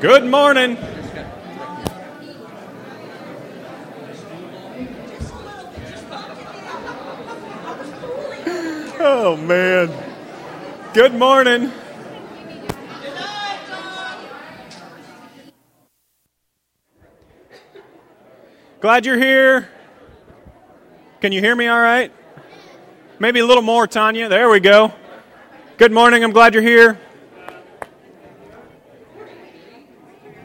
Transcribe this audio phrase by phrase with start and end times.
[0.00, 0.78] Good morning.
[8.98, 9.92] Oh, man.
[10.94, 11.70] Good morning.
[18.80, 19.68] Glad you're here.
[21.20, 22.10] Can you hear me all right?
[23.18, 24.30] Maybe a little more, Tanya.
[24.30, 24.94] There we go.
[25.76, 26.24] Good morning.
[26.24, 26.98] I'm glad you're here.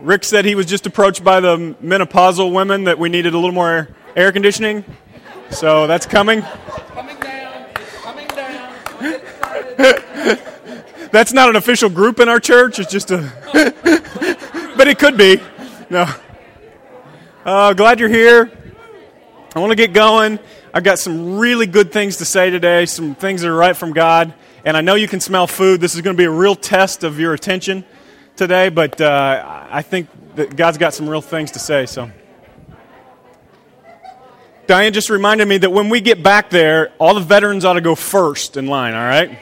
[0.05, 3.51] Rick said he was just approached by the menopausal women that we needed a little
[3.51, 4.85] more air conditioning.
[5.49, 6.43] So that's coming.
[6.43, 7.67] Coming down,
[8.03, 8.75] coming down.
[11.11, 12.77] That's not an official group in our church.
[12.77, 13.31] It's just a.
[14.77, 15.41] but it could be.
[15.89, 16.05] No.
[17.43, 18.51] Uh, glad you're here.
[19.55, 20.37] I want to get going.
[20.71, 23.91] I've got some really good things to say today, some things that are right from
[23.91, 24.35] God.
[24.65, 25.81] And I know you can smell food.
[25.81, 27.85] This is going to be a real test of your attention
[28.35, 31.85] today, but uh, I think that God's got some real things to say.
[31.85, 32.11] So,
[34.67, 37.81] Diane just reminded me that when we get back there, all the veterans ought to
[37.81, 38.93] go first in line.
[38.93, 39.37] All right?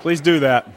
[0.00, 0.68] Please do that.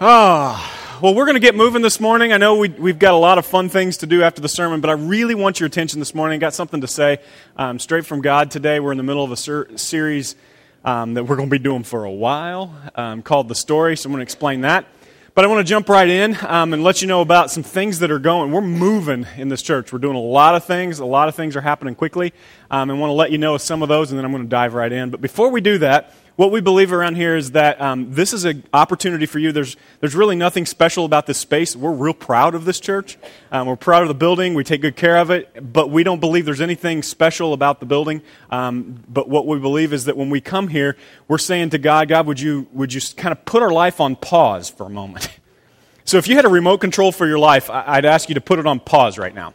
[0.00, 2.32] Ah, well, we're going to get moving this morning.
[2.32, 4.80] I know we, we've got a lot of fun things to do after the sermon,
[4.80, 6.36] but I really want your attention this morning.
[6.36, 7.18] I got something to say
[7.58, 8.80] um, straight from God today.
[8.80, 10.36] We're in the middle of a ser- series
[10.84, 14.08] um, that we're going to be doing for a while um, called The Story, so
[14.08, 14.86] I'm going to explain that.
[15.32, 18.00] But I want to jump right in um, and let you know about some things
[18.00, 18.50] that are going.
[18.50, 19.92] We're moving in this church.
[19.92, 20.98] We're doing a lot of things.
[20.98, 22.34] A lot of things are happening quickly.
[22.70, 24.48] Um, and want to let you know some of those, and then I'm going to
[24.48, 25.10] dive right in.
[25.10, 28.46] But before we do that, what we believe around here is that um, this is
[28.46, 29.52] an opportunity for you.
[29.52, 31.76] There's, there's really nothing special about this space.
[31.76, 33.18] We're real proud of this church.
[33.52, 34.54] Um, we're proud of the building.
[34.54, 37.84] We take good care of it, but we don't believe there's anything special about the
[37.84, 38.22] building.
[38.48, 40.96] Um, but what we believe is that when we come here,
[41.28, 44.16] we're saying to God, God, would you, would you kind of put our life on
[44.16, 45.28] pause for a moment?
[46.06, 48.58] So if you had a remote control for your life, I'd ask you to put
[48.58, 49.54] it on pause right now.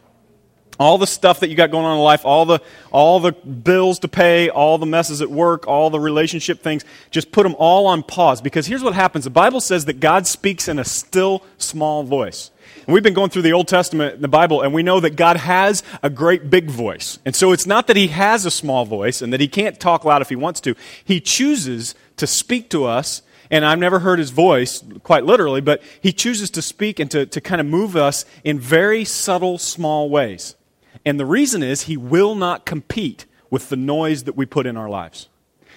[0.78, 2.60] All the stuff that you got going on in life, all the,
[2.92, 7.32] all the bills to pay, all the messes at work, all the relationship things, just
[7.32, 8.40] put them all on pause.
[8.40, 12.50] Because here's what happens the Bible says that God speaks in a still, small voice.
[12.86, 15.36] And we've been going through the Old Testament, the Bible, and we know that God
[15.36, 17.18] has a great big voice.
[17.24, 20.04] And so it's not that He has a small voice and that He can't talk
[20.04, 20.74] loud if He wants to.
[21.04, 25.82] He chooses to speak to us and I've never heard his voice, quite literally, but
[26.00, 30.10] he chooses to speak and to, to kind of move us in very subtle, small
[30.10, 30.55] ways.
[31.06, 34.76] And the reason is he will not compete with the noise that we put in
[34.76, 35.28] our lives.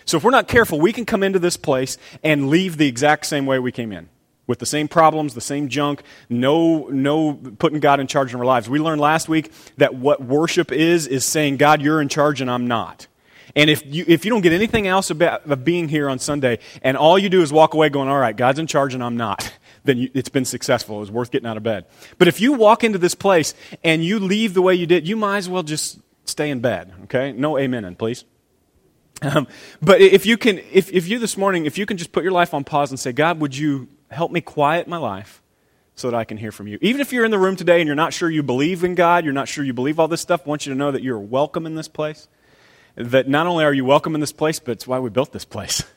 [0.03, 3.27] So if we're not careful, we can come into this place and leave the exact
[3.27, 4.09] same way we came in.
[4.47, 8.45] With the same problems, the same junk, no, no putting God in charge of our
[8.45, 8.67] lives.
[8.67, 12.49] We learned last week that what worship is, is saying, God, you're in charge and
[12.49, 13.05] I'm not.
[13.55, 16.97] And if you, if you don't get anything else about being here on Sunday, and
[16.97, 19.53] all you do is walk away going, all right, God's in charge and I'm not,
[19.83, 20.97] then you, it's been successful.
[20.97, 21.85] It was worth getting out of bed.
[22.17, 23.53] But if you walk into this place
[23.83, 26.93] and you leave the way you did, you might as well just stay in bed,
[27.05, 27.31] okay?
[27.31, 28.25] No amen in, please.
[29.21, 29.47] Um,
[29.81, 32.31] but if you can, if, if you this morning, if you can just put your
[32.31, 35.41] life on pause and say, God, would you help me quiet my life
[35.95, 36.77] so that I can hear from you?
[36.81, 39.25] Even if you're in the room today and you're not sure you believe in God,
[39.25, 41.19] you're not sure you believe all this stuff, I want you to know that you're
[41.19, 42.27] welcome in this place
[42.95, 45.45] that not only are you welcome in this place, but it's why we built this
[45.45, 45.83] place.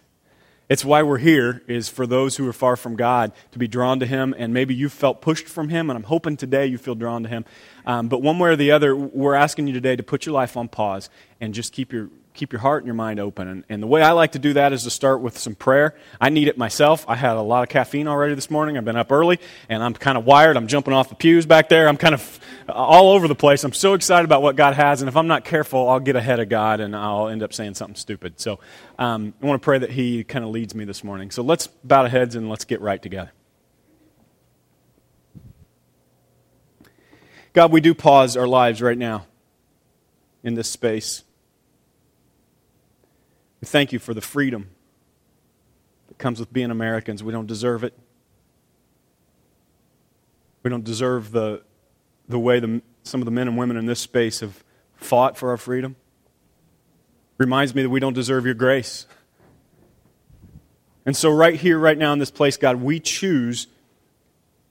[0.73, 4.01] It's why we're here, is for those who are far from God to be drawn
[4.01, 4.35] to Him.
[4.39, 7.29] And maybe you felt pushed from Him, and I'm hoping today you feel drawn to
[7.29, 7.45] Him.
[7.85, 10.57] Um, but one way or the other, we're asking you today to put your life
[10.57, 11.11] on pause
[11.43, 13.49] and just keep your keep your heart and your mind open.
[13.49, 15.95] And, and, the way I like to do that is to start with some prayer.
[16.21, 17.05] I need it myself.
[17.09, 18.79] I had a lot of caffeine already this morning.
[18.79, 19.39] I've been up early,
[19.69, 20.57] and I'm kind of wired.
[20.57, 21.89] I'm jumping off the pews back there.
[21.89, 23.65] I'm kind of all over the place.
[23.65, 26.41] I'm so excited about what God has, and if I'm not careful, I'll get ahead
[26.41, 28.41] of God and I'll end up saying something stupid.
[28.41, 28.61] So
[28.99, 31.31] um, I want to pray that He kind of leads me this morning.
[31.31, 33.33] So let's bow our heads and let's get right together.
[37.53, 39.27] God, we do pause our lives right now
[40.43, 41.23] in this space.
[43.63, 44.71] We thank you for the freedom
[46.09, 47.23] that comes with being Americans.
[47.23, 47.97] We don't deserve it.
[50.65, 51.63] We don't deserve the,
[52.29, 54.65] the way the, some of the men and women in this space have
[54.97, 55.95] fought for our freedom.
[57.39, 59.07] Reminds me that we don't deserve your grace.
[61.07, 63.69] And so, right here, right now in this place, God, we choose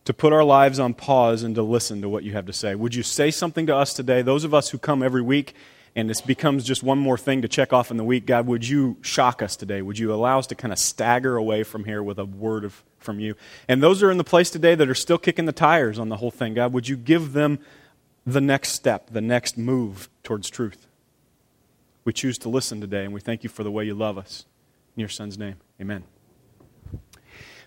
[0.04, 2.76] to put our lives on pause and to listen to what you have to say.
[2.76, 4.22] Would you say something to us today?
[4.22, 5.56] Those of us who come every week
[5.96, 8.68] and this becomes just one more thing to check off in the week, God, would
[8.68, 9.82] you shock us today?
[9.82, 12.84] Would you allow us to kind of stagger away from here with a word of,
[12.98, 13.36] from you?
[13.68, 16.18] And those are in the place today that are still kicking the tires on the
[16.18, 17.60] whole thing, God, would you give them
[18.26, 20.88] the next step, the next move towards truth?
[22.06, 24.46] We choose to listen today, and we thank you for the way you love us.
[24.96, 26.04] In your son's name, amen.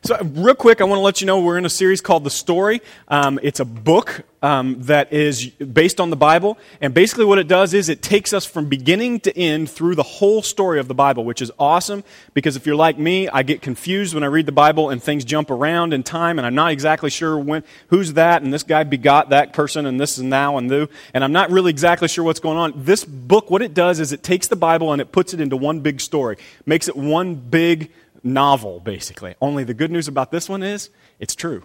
[0.06, 2.30] So, real quick, I want to let you know we're in a series called The
[2.30, 2.82] Story.
[3.08, 6.58] Um, it's a book um, that is based on the Bible.
[6.82, 10.02] And basically, what it does is it takes us from beginning to end through the
[10.02, 12.04] whole story of the Bible, which is awesome
[12.34, 15.24] because if you're like me, I get confused when I read the Bible and things
[15.24, 18.84] jump around in time, and I'm not exactly sure when, who's that, and this guy
[18.84, 22.24] begot that person, and this is now and new, and I'm not really exactly sure
[22.24, 22.74] what's going on.
[22.76, 25.56] This book, what it does is it takes the Bible and it puts it into
[25.56, 26.36] one big story,
[26.66, 27.90] makes it one big
[28.24, 29.34] novel, basically.
[29.40, 31.64] Only the good news about this one is it's true.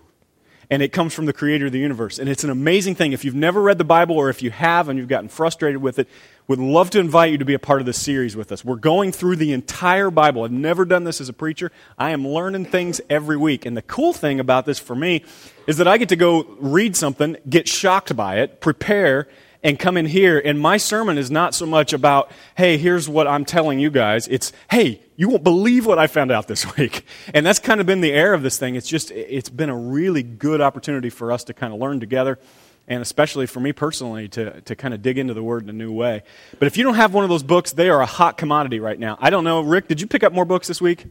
[0.71, 2.19] And it comes from the creator of the universe.
[2.19, 3.11] And it's an amazing thing.
[3.11, 5.97] If you've never read the Bible or if you have and you've gotten frustrated with
[5.97, 6.07] it,
[6.47, 8.63] would love to invite you to be a part of this series with us.
[8.63, 10.44] We're going through the entire Bible.
[10.44, 11.71] I've never done this as a preacher.
[11.97, 13.65] I am learning things every week.
[13.65, 15.23] And the cool thing about this for me
[15.65, 19.27] is that I get to go read something, get shocked by it, prepare,
[19.61, 23.27] and come in here, and my sermon is not so much about, hey, here's what
[23.27, 24.27] I'm telling you guys.
[24.29, 27.06] It's, hey, you won't believe what I found out this week.
[27.33, 28.75] And that's kind of been the air of this thing.
[28.75, 32.39] It's just, it's been a really good opportunity for us to kind of learn together,
[32.88, 35.73] and especially for me personally to, to kind of dig into the Word in a
[35.73, 36.23] new way.
[36.57, 38.97] But if you don't have one of those books, they are a hot commodity right
[38.97, 39.17] now.
[39.19, 41.06] I don't know, Rick, did you pick up more books this week?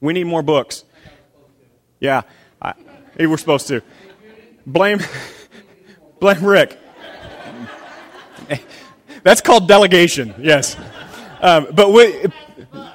[0.00, 0.84] We need more books.
[2.00, 2.22] Yeah,
[2.60, 2.74] I,
[3.18, 3.82] we're supposed to.
[4.66, 5.00] Blame,
[6.20, 6.78] blame Rick.
[9.22, 10.76] That's called delegation, yes.
[11.40, 12.26] Um, but we,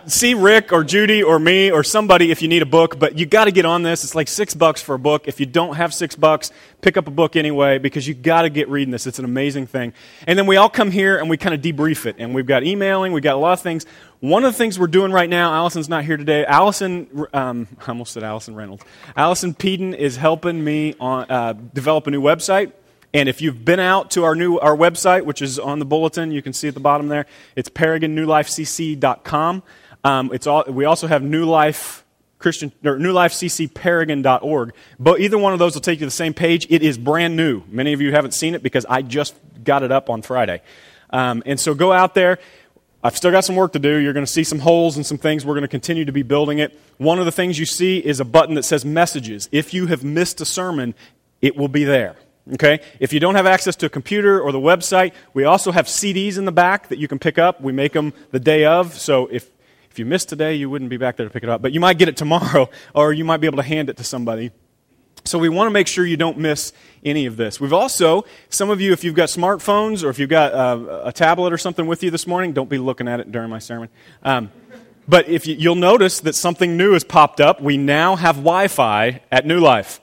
[0.08, 3.26] see Rick or Judy or me or somebody if you need a book, but you
[3.26, 4.04] got to get on this.
[4.04, 5.28] It's like six bucks for a book.
[5.28, 6.52] If you don't have six bucks,
[6.82, 9.08] pick up a book anyway because you got to get reading this.
[9.08, 9.94] It's an amazing thing.
[10.28, 12.16] And then we all come here and we kind of debrief it.
[12.20, 13.86] And we've got emailing, we've got a lot of things.
[14.20, 16.46] One of the things we're doing right now, Allison's not here today.
[16.46, 18.84] Allison, um, I almost said Allison Reynolds.
[19.16, 22.74] Allison Peden is helping me on, uh, develop a new website.
[23.14, 26.32] And if you've been out to our new our website, which is on the bulletin,
[26.32, 27.26] you can see at the bottom there,
[27.56, 29.64] it's ParagonNewLifeCC.com.
[30.04, 32.06] Um, it's all, we also have New Life
[32.40, 34.74] Christian or New Life CC Paragon.org.
[35.00, 36.68] But either one of those will take you to the same page.
[36.70, 37.64] It is brand new.
[37.68, 40.62] Many of you haven't seen it because I just got it up on Friday.
[41.12, 42.40] Um, and so go out there.
[43.04, 43.98] I've still got some work to do.
[43.98, 45.46] You're going to see some holes and some things.
[45.46, 46.80] We're going to continue to be building it.
[46.98, 49.50] One of the things you see is a button that says messages.
[49.52, 50.94] If you have missed a sermon,
[51.42, 52.16] it will be there.
[52.54, 52.82] Okay?
[53.00, 56.38] If you don't have access to a computer or the website, we also have CDs
[56.38, 57.62] in the back that you can pick up.
[57.62, 58.98] We make them the day of.
[58.98, 59.50] So if
[59.92, 61.62] if you missed today, you wouldn't be back there to pick it up.
[61.62, 64.06] But you might get it tomorrow, or you might be able to hand it to
[64.06, 64.52] somebody.
[65.26, 66.74] So we want to make sure you don't miss
[67.04, 67.60] any of this.
[67.60, 71.12] We've also, some of you, if you've got smartphones or if you've got uh, a
[71.12, 73.90] tablet or something with you this morning, don't be looking at it during my sermon.
[74.24, 74.52] Um,
[75.08, 77.62] but if you, you'll notice that something new has popped up.
[77.62, 80.01] We now have Wi-Fi at New Life.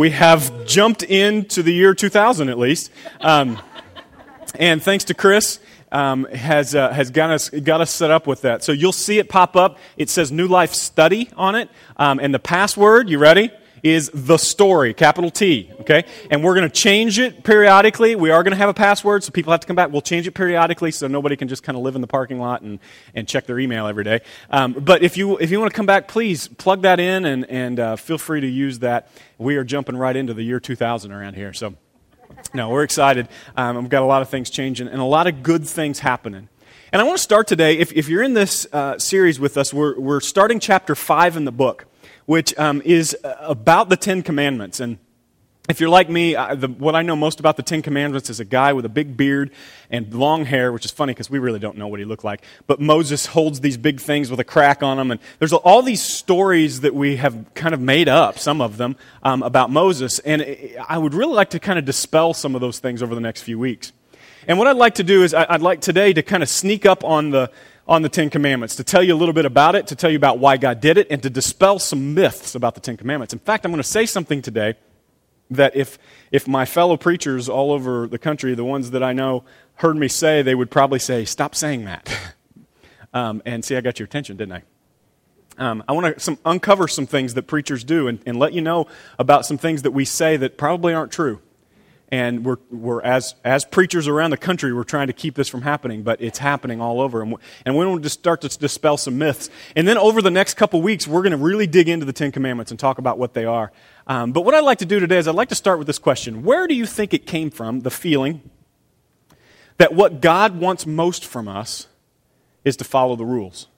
[0.00, 2.90] We have jumped into the year 2000 at least.
[3.20, 3.60] Um,
[4.58, 5.60] and thanks to Chris,
[5.92, 8.64] um, has, uh, has got us, got us set up with that.
[8.64, 9.76] So you'll see it pop up.
[9.98, 11.68] It says New Life Study on it.
[11.98, 13.50] Um, and the password, you ready?
[13.82, 16.04] Is the story, capital T, okay?
[16.30, 18.14] And we're going to change it periodically.
[18.16, 19.90] We are going to have a password, so people have to come back.
[19.90, 22.62] We'll change it periodically so nobody can just kind of live in the parking lot
[22.62, 22.78] and,
[23.14, 24.20] and check their email every day.
[24.50, 27.48] Um, but if you, if you want to come back, please plug that in and,
[27.48, 29.08] and uh, feel free to use that.
[29.38, 31.74] We are jumping right into the year 2000 around here, so
[32.54, 33.28] no, we're excited.
[33.56, 36.48] Um, we've got a lot of things changing and a lot of good things happening.
[36.92, 39.72] And I want to start today, if, if you're in this uh, series with us,
[39.72, 41.86] we're, we're starting chapter 5 in the book,
[42.30, 44.78] which um, is uh, about the Ten Commandments.
[44.78, 44.98] And
[45.68, 48.38] if you're like me, I, the, what I know most about the Ten Commandments is
[48.38, 49.50] a guy with a big beard
[49.90, 52.44] and long hair, which is funny because we really don't know what he looked like.
[52.68, 55.10] But Moses holds these big things with a crack on them.
[55.10, 58.94] And there's all these stories that we have kind of made up, some of them,
[59.24, 60.20] um, about Moses.
[60.20, 60.46] And
[60.88, 63.42] I would really like to kind of dispel some of those things over the next
[63.42, 63.92] few weeks.
[64.46, 67.02] And what I'd like to do is I'd like today to kind of sneak up
[67.02, 67.50] on the,
[67.90, 70.16] on the Ten Commandments, to tell you a little bit about it, to tell you
[70.16, 73.34] about why God did it, and to dispel some myths about the Ten Commandments.
[73.34, 74.74] In fact, I'm going to say something today
[75.50, 75.98] that if,
[76.30, 79.42] if my fellow preachers all over the country, the ones that I know,
[79.74, 82.34] heard me say, they would probably say, Stop saying that.
[83.12, 84.62] um, and see, I got your attention, didn't I?
[85.58, 88.86] Um, I want to uncover some things that preachers do and, and let you know
[89.18, 91.40] about some things that we say that probably aren't true.
[92.12, 95.62] And we're, we're as, as preachers around the country, we're trying to keep this from
[95.62, 97.22] happening, but it's happening all over.
[97.22, 99.48] And, and we want to start to dispel some myths.
[99.76, 102.32] And then over the next couple weeks, we're going to really dig into the Ten
[102.32, 103.70] Commandments and talk about what they are.
[104.08, 106.00] Um, but what I'd like to do today is I'd like to start with this
[106.00, 108.42] question Where do you think it came from, the feeling
[109.78, 111.86] that what God wants most from us
[112.64, 113.68] is to follow the rules?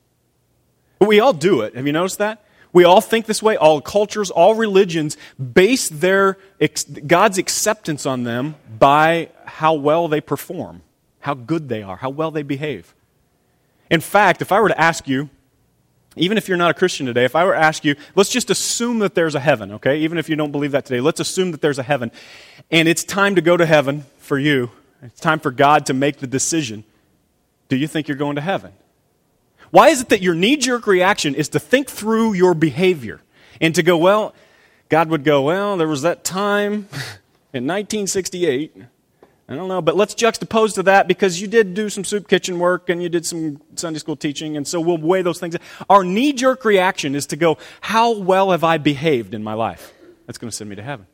[0.98, 1.74] But we all do it.
[1.76, 2.41] Have you noticed that?
[2.72, 3.56] We all think this way.
[3.56, 6.38] All cultures, all religions base their
[7.06, 10.82] God's acceptance on them by how well they perform,
[11.20, 12.94] how good they are, how well they behave.
[13.90, 15.28] In fact, if I were to ask you,
[16.16, 18.50] even if you're not a Christian today, if I were to ask you, let's just
[18.50, 19.98] assume that there's a heaven, okay?
[20.00, 22.10] Even if you don't believe that today, let's assume that there's a heaven.
[22.70, 24.70] And it's time to go to heaven for you.
[25.02, 26.84] It's time for God to make the decision.
[27.68, 28.72] Do you think you're going to heaven?
[29.72, 33.20] Why is it that your knee jerk reaction is to think through your behavior
[33.60, 34.34] and to go, well,
[34.88, 36.72] God would go, well, there was that time
[37.52, 38.76] in 1968
[39.52, 42.58] I don't know, but let's juxtapose to that because you did do some soup kitchen
[42.58, 45.56] work and you did some Sunday school teaching, and so we'll weigh those things.
[45.90, 49.92] Our knee jerk reaction is to go, How well have I behaved in my life?
[50.26, 51.06] That's going to send me to heaven.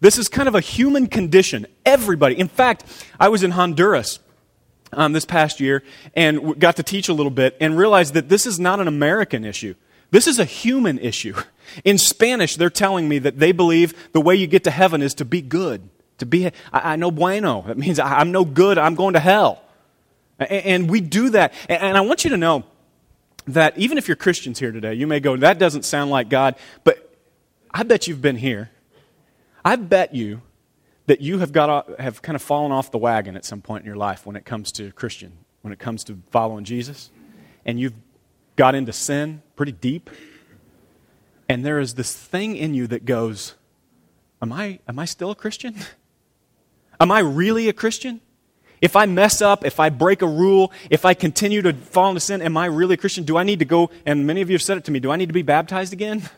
[0.00, 1.66] This is kind of a human condition.
[1.86, 2.38] Everybody.
[2.38, 2.84] In fact,
[3.18, 4.18] I was in Honduras
[4.92, 5.82] um, this past year
[6.14, 9.44] and got to teach a little bit and realized that this is not an American
[9.44, 9.74] issue.
[10.10, 11.34] This is a human issue.
[11.84, 15.14] In Spanish, they're telling me that they believe the way you get to heaven is
[15.14, 15.88] to be good.
[16.18, 17.62] To be, I, I no bueno.
[17.66, 18.78] That means I, am no good.
[18.78, 19.62] I'm going to hell.
[20.38, 21.52] And, and we do that.
[21.68, 22.64] And, and I want you to know
[23.46, 26.56] that even if you're Christians here today, you may go, that doesn't sound like God.
[26.84, 27.14] But
[27.70, 28.70] I bet you've been here.
[29.64, 30.40] I bet you
[31.08, 33.86] that you have, got, have kind of fallen off the wagon at some point in
[33.86, 37.10] your life when it comes to Christian, when it comes to following Jesus.
[37.64, 37.94] And you've
[38.56, 40.10] got into sin pretty deep.
[41.48, 43.54] And there is this thing in you that goes,
[44.42, 45.74] Am I, am I still a Christian?
[47.00, 48.20] Am I really a Christian?
[48.80, 52.20] If I mess up, if I break a rule, if I continue to fall into
[52.20, 53.22] sin, am I really a Christian?
[53.22, 55.12] Do I need to go, and many of you have said it to me, do
[55.12, 56.28] I need to be baptized again?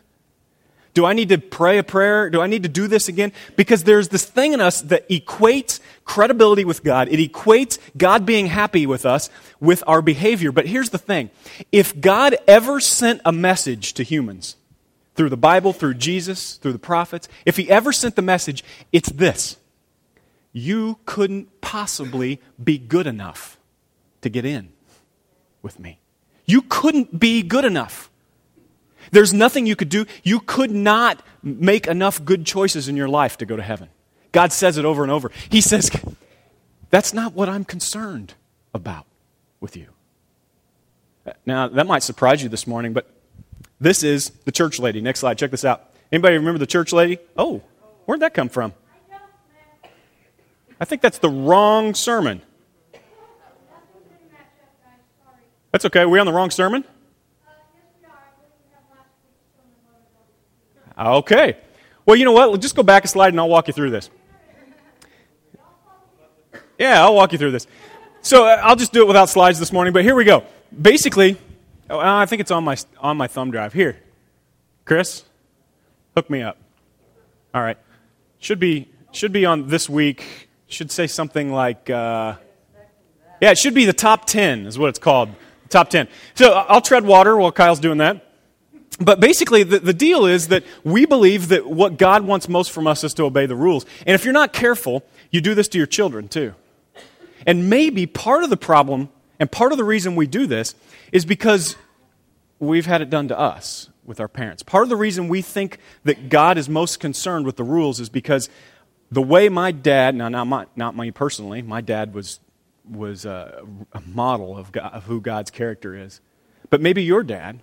[0.92, 2.30] Do I need to pray a prayer?
[2.30, 3.32] Do I need to do this again?
[3.56, 7.08] Because there's this thing in us that equates credibility with God.
[7.08, 9.30] It equates God being happy with us
[9.60, 10.50] with our behavior.
[10.50, 11.30] But here's the thing
[11.70, 14.56] if God ever sent a message to humans
[15.14, 19.10] through the Bible, through Jesus, through the prophets, if He ever sent the message, it's
[19.10, 19.56] this
[20.52, 23.58] you couldn't possibly be good enough
[24.22, 24.70] to get in
[25.62, 26.00] with me.
[26.46, 28.09] You couldn't be good enough.
[29.10, 30.06] There's nothing you could do.
[30.22, 33.88] You could not make enough good choices in your life to go to heaven.
[34.32, 35.30] God says it over and over.
[35.48, 35.90] He says,
[36.90, 38.34] That's not what I'm concerned
[38.72, 39.06] about
[39.60, 39.88] with you.
[41.44, 43.10] Now, that might surprise you this morning, but
[43.80, 45.00] this is the church lady.
[45.00, 45.38] Next slide.
[45.38, 45.90] Check this out.
[46.12, 47.18] Anybody remember the church lady?
[47.36, 47.62] Oh,
[48.04, 48.72] where'd that come from?
[50.80, 52.42] I think that's the wrong sermon.
[55.72, 56.00] That's okay.
[56.00, 56.84] Are we on the wrong sermon?
[61.00, 61.56] Okay.
[62.04, 62.50] Well, you know what?
[62.50, 64.10] Let's just go back a slide and I'll walk you through this.
[66.78, 67.66] Yeah, I'll walk you through this.
[68.22, 70.44] So uh, I'll just do it without slides this morning, but here we go.
[70.80, 71.36] Basically,
[71.88, 73.72] oh, I think it's on my, on my thumb drive.
[73.72, 73.98] Here.
[74.84, 75.24] Chris,
[76.14, 76.58] hook me up.
[77.54, 77.78] All right.
[78.38, 82.36] Should be, should be on this week should say something like, uh,
[83.40, 85.30] yeah, it should be the top 10 is what it's called.
[85.68, 86.08] Top 10.
[86.34, 88.29] So I'll tread water while Kyle's doing that.
[89.00, 92.86] But basically, the, the deal is that we believe that what God wants most from
[92.86, 93.86] us is to obey the rules.
[94.06, 96.54] And if you're not careful, you do this to your children too.
[97.46, 100.74] And maybe part of the problem and part of the reason we do this
[101.12, 101.76] is because
[102.58, 104.62] we've had it done to us with our parents.
[104.62, 108.10] Part of the reason we think that God is most concerned with the rules is
[108.10, 108.50] because
[109.10, 112.38] the way my dad, now not, my, not me personally, my dad was,
[112.88, 116.20] was a, a model of, God, of who God's character is.
[116.68, 117.60] But maybe your dad,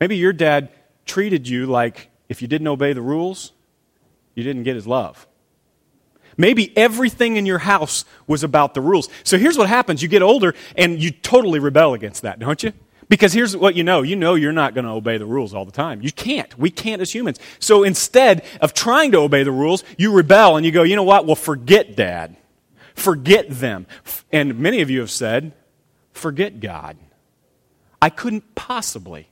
[0.00, 0.70] maybe your dad
[1.06, 3.52] treated you like if you didn't obey the rules,
[4.34, 5.26] you didn't get his love.
[6.36, 9.08] Maybe everything in your house was about the rules.
[9.24, 12.72] So here's what happens you get older and you totally rebel against that, don't you?
[13.08, 15.64] Because here's what you know you know you're not going to obey the rules all
[15.64, 16.00] the time.
[16.00, 16.56] You can't.
[16.56, 17.40] We can't as humans.
[17.58, 21.02] So instead of trying to obey the rules, you rebel and you go, you know
[21.02, 21.26] what?
[21.26, 22.36] Well, forget dad.
[22.94, 23.86] Forget them.
[24.30, 25.52] And many of you have said,
[26.12, 26.96] forget God.
[28.00, 29.29] I couldn't possibly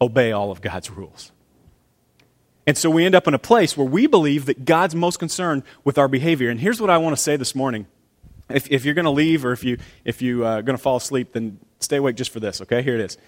[0.00, 1.32] obey all of God's rules.
[2.66, 5.62] And so we end up in a place where we believe that God's most concerned
[5.84, 6.50] with our behavior.
[6.50, 7.86] And here's what I want to say this morning.
[8.50, 10.96] If, if you're going to leave or if, you, if you're uh, going to fall
[10.96, 12.82] asleep, then Stay awake just for this, okay?
[12.82, 13.18] Here it is.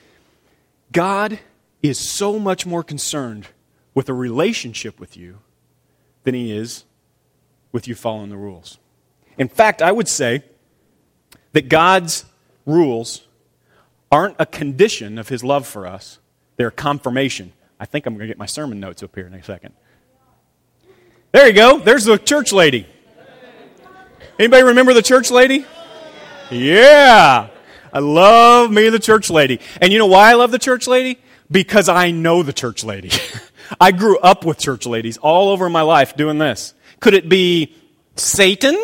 [0.92, 1.38] God
[1.82, 3.48] is so much more concerned
[3.94, 5.38] with a relationship with you
[6.24, 6.84] than he is
[7.72, 8.78] with you following the rules.
[9.38, 10.42] In fact, I would say
[11.52, 12.24] that God's
[12.66, 13.26] rules
[14.10, 16.18] aren't a condition of his love for us,
[16.60, 17.54] they're confirmation.
[17.80, 19.72] I think I'm going to get my sermon notes up here in a second.
[21.32, 21.78] There you go.
[21.78, 22.86] There's the church lady.
[24.38, 25.64] Anybody remember the church lady?
[26.50, 27.48] Yeah.
[27.94, 29.58] I love me the church lady.
[29.80, 31.18] And you know why I love the church lady?
[31.50, 33.10] Because I know the church lady.
[33.80, 36.74] I grew up with church ladies all over my life doing this.
[37.00, 37.74] Could it be
[38.16, 38.78] Satan?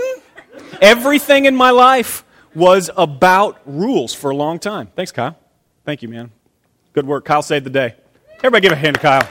[0.81, 4.89] Everything in my life was about rules for a long time.
[4.97, 5.37] Thanks, Kyle.
[5.85, 6.33] Thank you, man.
[6.97, 7.27] Good work.
[7.27, 7.95] Kyle saved the day.
[8.39, 9.29] Everybody give a hand to Kyle.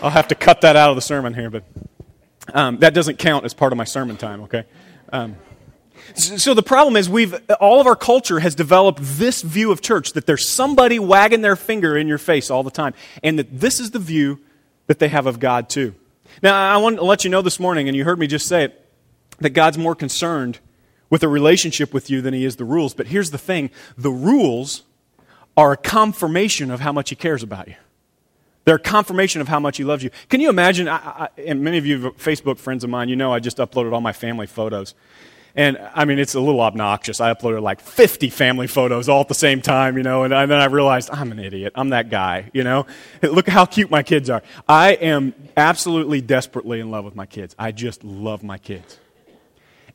[0.00, 1.64] I'll have to cut that out of the sermon here, but
[2.54, 4.62] um, that doesn't count as part of my sermon time, okay?
[5.12, 5.34] Um,
[6.14, 10.12] so the problem is we've all of our culture has developed this view of church
[10.12, 13.80] that there's somebody wagging their finger in your face all the time and that this
[13.80, 14.38] is the view
[14.86, 15.96] that they have of God too.
[16.44, 18.66] Now I want to let you know this morning and you heard me just say
[18.66, 18.88] it
[19.40, 20.60] that God's more concerned
[21.10, 22.94] with a relationship with you than he is the rules.
[22.94, 24.84] But here's the thing, the rules
[25.56, 27.76] are a confirmation of how much he cares about you.
[28.64, 30.10] They're a confirmation of how much he loves you.
[30.28, 30.88] Can you imagine?
[30.88, 33.92] I, I, and many of you Facebook friends of mine, you know I just uploaded
[33.92, 34.94] all my family photos.
[35.56, 37.20] And I mean, it's a little obnoxious.
[37.20, 40.50] I uploaded like 50 family photos all at the same time, you know, and, and
[40.50, 41.74] then I realized I'm an idiot.
[41.76, 42.86] I'm that guy, you know.
[43.22, 44.42] Look how cute my kids are.
[44.68, 47.54] I am absolutely desperately in love with my kids.
[47.56, 48.98] I just love my kids.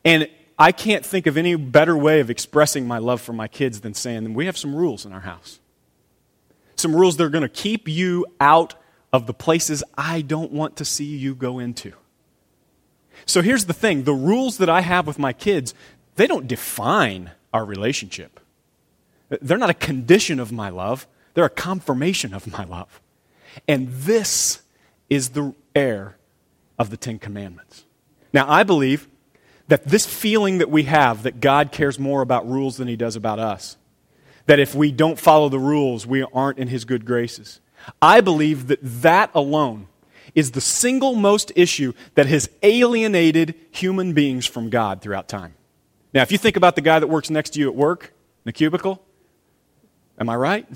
[0.02, 3.80] And I can't think of any better way of expressing my love for my kids
[3.80, 5.58] than saying, we have some rules in our house.
[6.76, 8.74] Some rules that are going to keep you out
[9.10, 11.94] of the places I don't want to see you go into.
[13.24, 15.74] So here's the thing the rules that I have with my kids,
[16.16, 18.38] they don't define our relationship.
[19.40, 23.00] They're not a condition of my love, they're a confirmation of my love.
[23.66, 24.60] And this
[25.08, 26.18] is the air
[26.78, 27.84] of the Ten Commandments.
[28.32, 29.08] Now, I believe
[29.70, 33.14] that this feeling that we have that God cares more about rules than he does
[33.14, 33.76] about us,
[34.46, 37.60] that if we don't follow the rules, we aren't in his good graces.
[38.02, 39.86] I believe that that alone
[40.34, 45.54] is the single most issue that has alienated human beings from God throughout time.
[46.12, 48.46] Now, if you think about the guy that works next to you at work in
[48.46, 49.00] the cubicle,
[50.18, 50.66] am I right?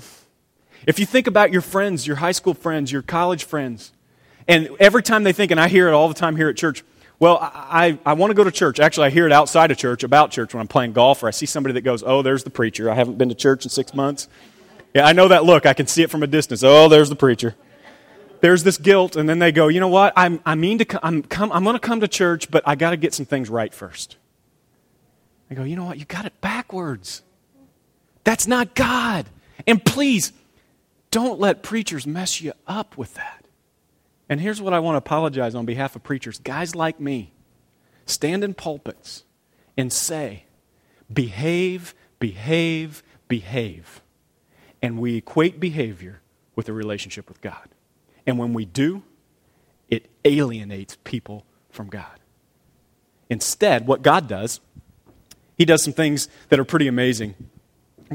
[0.87, 3.91] If you think about your friends, your high school friends, your college friends,
[4.47, 6.81] and every time they think, and I hear it all the time here at church,
[7.19, 8.79] well, I, I, want to go to church.
[8.79, 11.31] Actually, I hear it outside of church, about church, when I'm playing golf, or I
[11.31, 12.89] see somebody that goes, Oh, there's the preacher.
[12.89, 14.27] I haven't been to church in six months.
[14.93, 15.65] Yeah, I know that look.
[15.65, 16.63] I can see it from a distance.
[16.63, 17.55] Oh, there's the preacher
[18.41, 20.13] there's this guilt, and then they go, you know what?
[20.15, 22.75] I'm, I mean to come, I'm, come, I'm going to come to church, but I
[22.75, 24.17] got to get some things right first.
[25.49, 25.97] I go, you know what?
[25.97, 27.21] You got it backwards.
[28.23, 29.25] That's not God.
[29.67, 30.31] And please,
[31.11, 33.44] don't let preachers mess you up with that.
[34.27, 37.31] And here's what I want to apologize on behalf of preachers guys like me
[38.05, 39.23] stand in pulpits
[39.77, 40.45] and say,
[41.11, 44.01] behave, behave, behave.
[44.81, 46.21] And we equate behavior
[46.55, 47.69] with a relationship with God.
[48.25, 49.03] And when we do,
[49.89, 52.19] it alienates people from God.
[53.29, 54.59] Instead, what God does,
[55.57, 57.35] He does some things that are pretty amazing.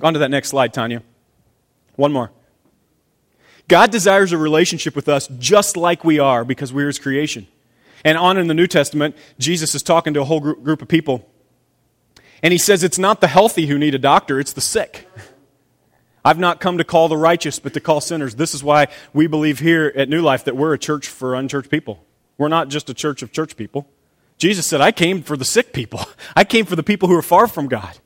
[0.02, 1.02] On to that next slide, Tanya.
[1.96, 2.30] One more.
[3.70, 7.46] God desires a relationship with us just like we are because we're His creation.
[8.04, 11.24] And on in the New Testament, Jesus is talking to a whole group of people.
[12.42, 15.08] And He says it's not the healthy who need a doctor, it's the sick.
[16.24, 18.34] I've not come to call the righteous, but to call sinners.
[18.34, 21.70] This is why we believe here at New Life that we're a church for unchurched
[21.70, 22.04] people.
[22.38, 23.88] We're not just a church of church people.
[24.36, 26.00] Jesus said, I came for the sick people.
[26.36, 27.98] I came for the people who are far from God.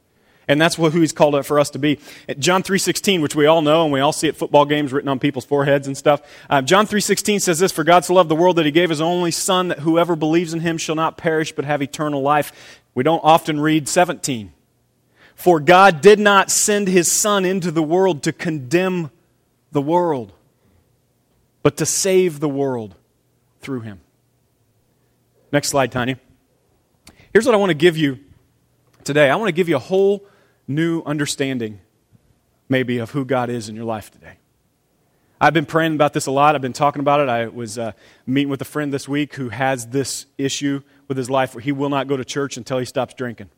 [0.47, 1.99] And that's who he's called up for us to be.
[2.39, 5.19] John 3.16, which we all know and we all see at football games written on
[5.19, 6.21] people's foreheads and stuff.
[6.51, 9.01] Uh, John 3.16 says this, For God so loved the world that he gave his
[9.01, 12.81] only son that whoever believes in him shall not perish but have eternal life.
[12.95, 14.53] We don't often read 17.
[15.35, 19.11] For God did not send his Son into the world to condemn
[19.73, 20.33] the world,
[21.63, 22.95] but to save the world
[23.61, 24.01] through him.
[25.53, 26.19] Next slide, Tanya.
[27.33, 28.21] Here's what I want to give you
[29.03, 30.25] today I want to give you a whole
[30.67, 31.81] new understanding,
[32.69, 34.39] maybe, of who God is in your life today.
[35.41, 36.55] I've been praying about this a lot.
[36.55, 37.29] I've been talking about it.
[37.29, 37.93] I was uh,
[38.27, 41.73] meeting with a friend this week who has this issue with his life where he
[41.73, 43.51] will not go to church until he stops drinking.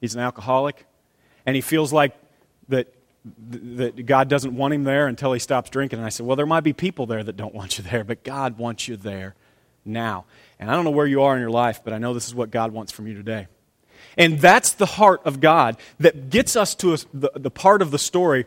[0.00, 0.86] He's an alcoholic
[1.46, 2.14] and he feels like
[2.68, 2.92] that
[3.50, 5.98] that God doesn't want him there until he stops drinking.
[5.98, 8.22] And I said, Well, there might be people there that don't want you there, but
[8.22, 9.34] God wants you there
[9.84, 10.26] now.
[10.58, 12.34] And I don't know where you are in your life, but I know this is
[12.34, 13.48] what God wants from you today.
[14.16, 17.90] And that's the heart of God that gets us to a, the, the part of
[17.90, 18.46] the story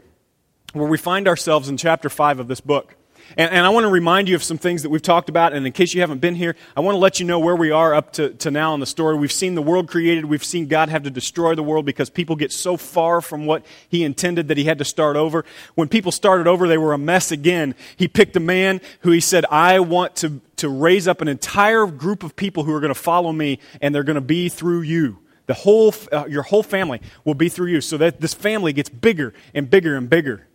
[0.74, 2.96] where we find ourselves in chapter 5 of this book.
[3.36, 5.52] And, and, I want to remind you of some things that we've talked about.
[5.52, 7.72] And in case you haven't been here, I want to let you know where we
[7.72, 9.18] are up to, to now in the story.
[9.18, 10.26] We've seen the world created.
[10.26, 13.66] We've seen God have to destroy the world because people get so far from what
[13.90, 15.44] He intended that He had to start over.
[15.76, 17.76] When people started over, they were a mess again.
[17.98, 21.86] He picked a man who He said, I want to, to raise up an entire
[21.86, 24.82] group of people who are going to follow me, and they're going to be through
[24.82, 25.20] you.
[25.48, 27.82] The whole, uh, your whole family will be through you.
[27.82, 30.48] So that this family gets bigger and bigger and bigger.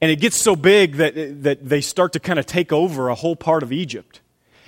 [0.00, 1.14] And it gets so big that,
[1.44, 4.20] that they start to kind of take over a whole part of Egypt.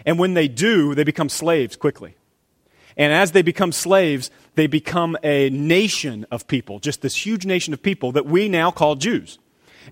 [0.06, 2.14] And when they do, they become slaves quickly.
[2.96, 7.74] And as they become slaves, they become a nation of people, just this huge nation
[7.74, 9.38] of people that we now call Jews.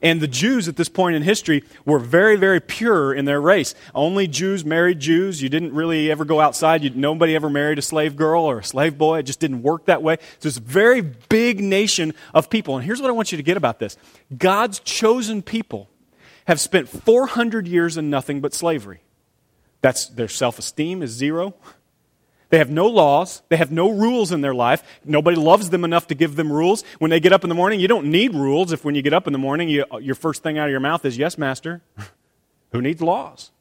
[0.00, 3.74] And the Jews at this point in history were very, very pure in their race.
[3.94, 5.42] Only Jews married Jews.
[5.42, 6.82] You didn't really ever go outside.
[6.82, 9.18] You, nobody ever married a slave girl or a slave boy.
[9.18, 10.18] It just didn't work that way.
[10.40, 12.76] It's a very big nation of people.
[12.76, 13.96] And here's what I want you to get about this
[14.36, 15.88] God's chosen people
[16.46, 19.00] have spent 400 years in nothing but slavery.
[19.80, 21.54] That's their self esteem is zero.
[22.52, 23.40] They have no laws.
[23.48, 24.82] They have no rules in their life.
[25.06, 26.84] Nobody loves them enough to give them rules.
[26.98, 29.14] When they get up in the morning, you don't need rules if when you get
[29.14, 31.80] up in the morning, you, your first thing out of your mouth is, Yes, Master.
[32.72, 33.52] Who needs laws?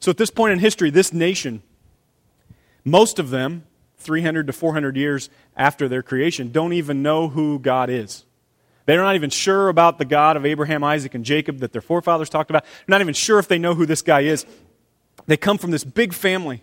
[0.00, 1.62] So at this point in history, this nation,
[2.86, 3.66] most of them,
[3.98, 8.24] 300 to 400 years after their creation, don't even know who God is.
[8.86, 12.30] They're not even sure about the God of Abraham, Isaac, and Jacob that their forefathers
[12.30, 12.64] talked about.
[12.64, 14.46] They're not even sure if they know who this guy is.
[15.26, 16.62] They come from this big family.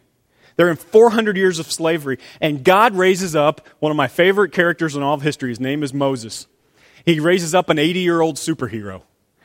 [0.60, 2.20] They're in 400 years of slavery.
[2.42, 5.52] And God raises up one of my favorite characters in all of history.
[5.52, 6.48] His name is Moses.
[7.06, 9.04] He raises up an 80 year old superhero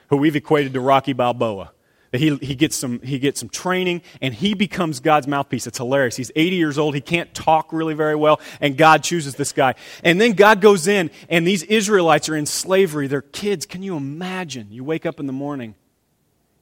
[0.09, 1.71] who we've equated to Rocky Balboa.
[2.11, 5.69] He, he, gets some, he gets some training and he becomes God's mouthpiece.
[5.69, 6.17] It's hilarious.
[6.17, 6.97] He's 80 years old.
[6.97, 9.77] He can't talk really very well, and God chooses this guy.
[10.03, 13.07] And then God goes in, and these Israelites are in slavery.
[13.07, 13.67] They're kids.
[13.67, 14.73] Can you imagine?
[14.73, 15.77] You wake up in the morning,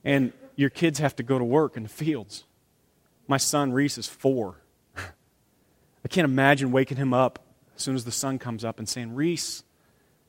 [0.04, 2.44] and your kids have to go to work in the fields.
[3.32, 4.56] My son Reese is four.
[4.94, 7.38] I can't imagine waking him up
[7.74, 9.64] as soon as the sun comes up and saying, Reese,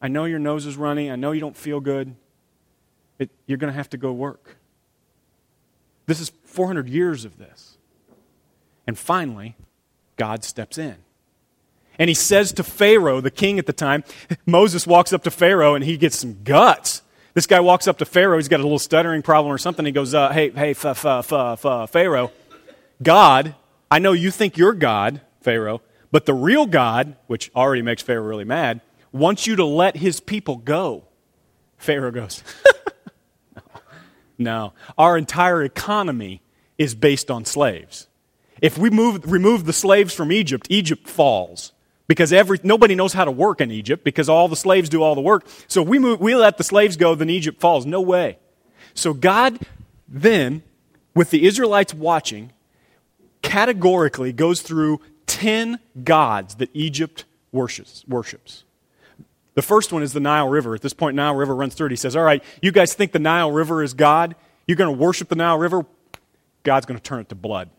[0.01, 1.11] I know your nose is running.
[1.11, 2.15] I know you don't feel good.
[3.19, 4.55] It, you're going to have to go work.
[6.05, 7.77] This is 400 years of this.
[8.87, 9.57] And finally,
[10.15, 10.95] God steps in.
[11.99, 14.05] And he says to Pharaoh, the king at the time,
[14.45, 17.01] Moses walks up to Pharaoh and he gets some guts.
[17.33, 18.37] This guy walks up to Pharaoh.
[18.37, 19.85] He's got a little stuttering problem or something.
[19.85, 22.31] He goes, uh, Hey, hey, f- f- f- f- Pharaoh,
[23.01, 23.55] God,
[23.89, 28.25] I know you think you're God, Pharaoh, but the real God, which already makes Pharaoh
[28.25, 31.05] really mad, wants you to let his people go.
[31.77, 32.43] Pharaoh goes,
[34.37, 34.73] no.
[34.97, 36.41] Our entire economy
[36.77, 38.07] is based on slaves.
[38.61, 41.73] If we move, remove the slaves from Egypt, Egypt falls.
[42.07, 45.15] Because every, nobody knows how to work in Egypt because all the slaves do all
[45.15, 45.45] the work.
[45.67, 47.85] So if we, move, we let the slaves go, then Egypt falls.
[47.85, 48.37] No way.
[48.93, 49.59] So God
[50.07, 50.63] then,
[51.15, 52.51] with the Israelites watching,
[53.43, 58.03] categorically goes through 10 gods that Egypt worships.
[58.07, 58.63] worships.
[59.53, 60.73] The first one is the Nile River.
[60.73, 61.91] At this point, Nile River runs through it.
[61.91, 64.35] He says, All right, you guys think the Nile River is God?
[64.67, 65.85] You're going to worship the Nile River?
[66.63, 67.69] God's going to turn it to blood.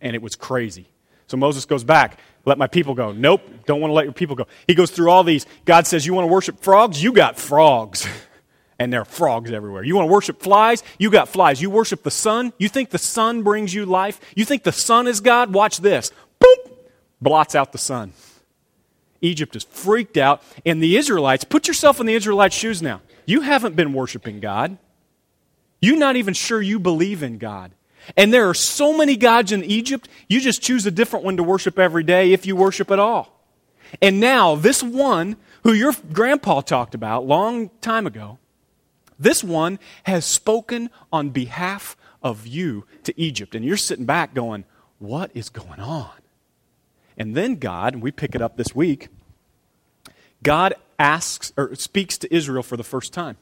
[0.00, 0.86] And it was crazy.
[1.28, 2.18] So Moses goes back.
[2.44, 3.12] Let my people go.
[3.12, 4.46] Nope, don't want to let your people go.
[4.66, 5.46] He goes through all these.
[5.64, 7.02] God says, You want to worship frogs?
[7.02, 8.06] You got frogs.
[8.82, 9.84] and there are frogs everywhere.
[9.84, 10.82] You want to worship flies?
[10.98, 11.62] You got flies.
[11.62, 12.52] You worship the sun?
[12.58, 14.20] You think the sun brings you life?
[14.34, 15.54] You think the sun is God?
[15.54, 16.10] Watch this.
[16.40, 16.72] Boop!
[17.20, 18.12] Blots out the sun.
[19.20, 20.42] Egypt is freaked out.
[20.66, 23.02] And the Israelites, put yourself in the Israelites' shoes now.
[23.24, 24.76] You haven't been worshiping God.
[25.80, 27.70] You're not even sure you believe in God.
[28.16, 31.44] And there are so many gods in Egypt, you just choose a different one to
[31.44, 33.40] worship every day if you worship at all.
[34.00, 38.38] And now, this one who your grandpa talked about long time ago,
[39.22, 43.54] this one has spoken on behalf of you to Egypt.
[43.54, 44.64] And you're sitting back going,
[44.98, 46.10] What is going on?
[47.16, 49.08] And then God, and we pick it up this week,
[50.42, 53.36] God asks or speaks to Israel for the first time.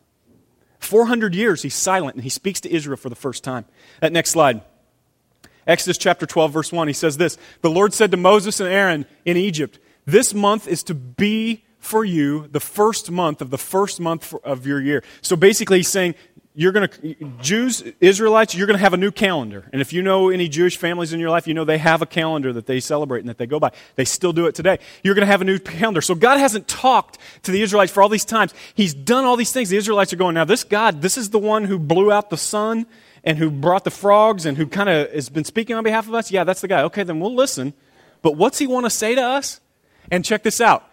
[0.81, 3.65] 400 years he's silent and he speaks to Israel for the first time.
[4.01, 4.63] That next slide.
[5.67, 9.07] Exodus chapter 12, verse 1, he says this The Lord said to Moses and Aaron
[9.25, 13.99] in Egypt, This month is to be for you the first month of the first
[13.99, 15.03] month of your year.
[15.23, 16.15] So basically, he's saying,
[16.53, 19.69] you're going to, Jews, Israelites, you're going to have a new calendar.
[19.73, 22.07] And if you know any Jewish families in your life, you know they have a
[22.07, 23.71] calendar that they celebrate and that they go by.
[23.95, 24.79] They still do it today.
[25.05, 26.01] You're going to have a new calendar.
[26.01, 28.53] So God hasn't talked to the Israelites for all these times.
[28.75, 29.69] He's done all these things.
[29.69, 32.37] The Israelites are going, now this God, this is the one who blew out the
[32.37, 32.85] sun
[33.23, 36.15] and who brought the frogs and who kind of has been speaking on behalf of
[36.15, 36.33] us.
[36.33, 36.83] Yeah, that's the guy.
[36.83, 37.75] Okay, then we'll listen.
[38.23, 39.61] But what's he want to say to us?
[40.11, 40.90] And check this out.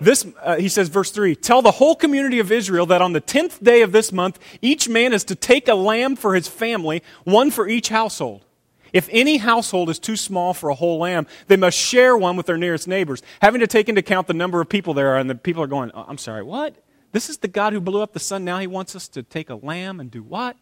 [0.00, 3.20] This, uh, he says, verse 3 Tell the whole community of Israel that on the
[3.20, 7.02] tenth day of this month, each man is to take a lamb for his family,
[7.24, 8.44] one for each household.
[8.92, 12.46] If any household is too small for a whole lamb, they must share one with
[12.46, 15.18] their nearest neighbors, having to take into account the number of people there are.
[15.18, 16.74] And the people are going, oh, I'm sorry, what?
[17.12, 18.44] This is the God who blew up the sun.
[18.44, 20.56] Now he wants us to take a lamb and do what?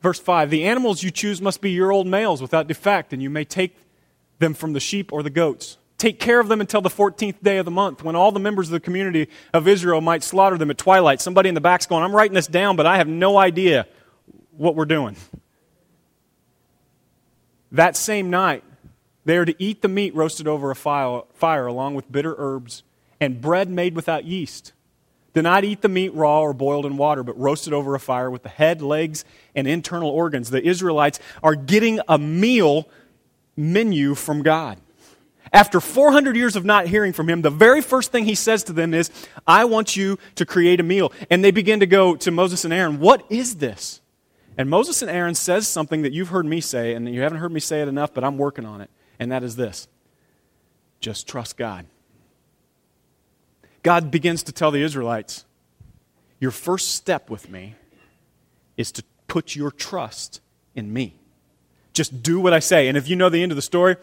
[0.00, 3.30] Verse 5 The animals you choose must be year old males without defect, and you
[3.30, 3.76] may take
[4.38, 5.78] them from the sheep or the goats.
[6.00, 8.68] Take care of them until the 14th day of the month, when all the members
[8.68, 11.20] of the community of Israel might slaughter them at twilight.
[11.20, 13.86] Somebody in the back's going, I'm writing this down, but I have no idea
[14.56, 15.14] what we're doing.
[17.70, 18.64] That same night,
[19.26, 22.82] they are to eat the meat roasted over a fire, along with bitter herbs
[23.20, 24.72] and bread made without yeast.
[25.34, 28.30] Did not eat the meat raw or boiled in water, but roasted over a fire
[28.30, 30.48] with the head, legs, and internal organs.
[30.48, 32.88] The Israelites are getting a meal
[33.54, 34.78] menu from God.
[35.52, 38.72] After 400 years of not hearing from him, the very first thing he says to
[38.72, 39.10] them is,
[39.46, 41.12] I want you to create a meal.
[41.28, 44.00] And they begin to go to Moses and Aaron, What is this?
[44.56, 47.52] And Moses and Aaron says something that you've heard me say, and you haven't heard
[47.52, 48.90] me say it enough, but I'm working on it.
[49.18, 49.88] And that is this
[51.00, 51.86] just trust God.
[53.82, 55.44] God begins to tell the Israelites,
[56.38, 57.74] Your first step with me
[58.76, 60.40] is to put your trust
[60.74, 61.16] in me.
[61.92, 62.88] Just do what I say.
[62.88, 63.96] And if you know the end of the story,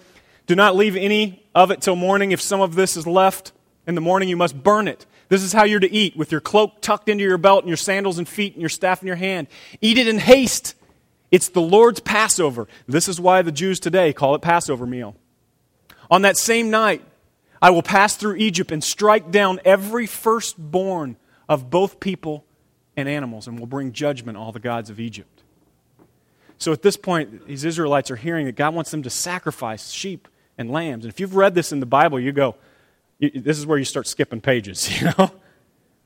[0.48, 2.32] do not leave any of it till morning.
[2.32, 3.52] If some of this is left
[3.86, 5.06] in the morning, you must burn it.
[5.30, 7.78] This is how you're to eat, with your cloak tucked into your belt and your
[7.78, 9.48] sandals and feet and your staff in your hand.
[9.82, 10.74] Eat it in haste.
[11.32, 12.68] It's the Lord's Passover.
[12.88, 15.16] This is why the Jews today call it Passover meal.
[16.10, 17.04] On that same night,
[17.62, 21.18] I will pass through Egypt and strike down every firstborn
[21.50, 22.46] of both people
[22.96, 25.44] and animals, and will bring judgment on all the gods of Egypt.
[26.58, 30.28] So at this point, these Israelites are hearing that God wants them to sacrifice sheep
[30.58, 31.06] and lambs.
[31.06, 32.56] And if you've read this in the Bible, you go,
[33.20, 35.32] this is where you start skipping pages, you know?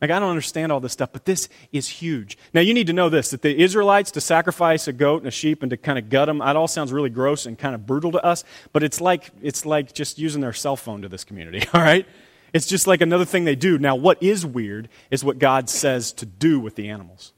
[0.02, 2.36] Like, I don't understand all this stuff, but this is huge.
[2.56, 5.32] Now, you need to know this that the Israelites to sacrifice a goat and a
[5.32, 7.86] sheep and to kind of gut them, that all sounds really gross and kind of
[7.86, 11.24] brutal to us, but it's like, it's like just using their cell phone to this
[11.24, 12.08] community, all right?
[12.52, 13.78] It's just like another thing they do.
[13.78, 17.32] Now, what is weird is what God says to do with the animals.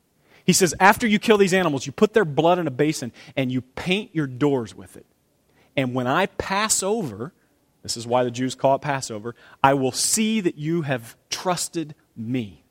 [0.45, 3.51] He says, after you kill these animals, you put their blood in a basin and
[3.51, 5.05] you paint your doors with it.
[5.75, 7.33] And when I pass over,
[7.81, 11.95] this is why the Jews call it Passover, I will see that you have trusted
[12.15, 12.63] me.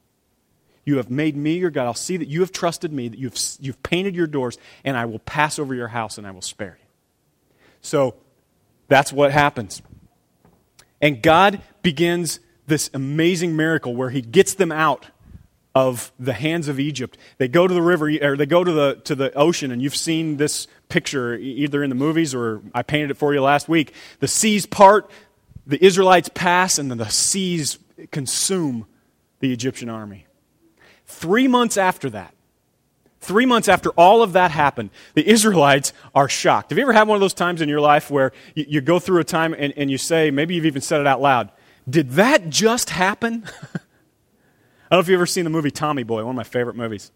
[0.85, 1.85] You have made me your God.
[1.85, 5.05] I'll see that you have trusted me, that you've, you've painted your doors, and I
[5.05, 6.89] will pass over your house and I will spare you.
[7.83, 8.15] So
[8.89, 9.83] that's what happens.
[11.01, 15.07] And God begins this amazing miracle where He gets them out
[15.75, 17.17] of the hands of Egypt.
[17.39, 19.97] They go to the river, or they go to the, to the ocean, and you've
[19.97, 23.95] seen this picture either in the movies or I painted it for you last week.
[24.21, 25.11] The seas part,
[25.67, 27.79] the Israelites pass, and then the seas
[28.11, 28.87] consume
[29.41, 30.27] the Egyptian army.
[31.07, 32.35] Three months after that,
[33.21, 36.71] three months after all of that happened, the Israelites are shocked.
[36.71, 38.99] Have you ever had one of those times in your life where you, you go
[38.99, 41.51] through a time and, and you say, maybe you've even said it out loud,
[41.89, 43.45] did that just happen?
[44.93, 46.77] I don't know if you've ever seen the movie Tommy Boy, one of my favorite
[46.77, 47.13] movies.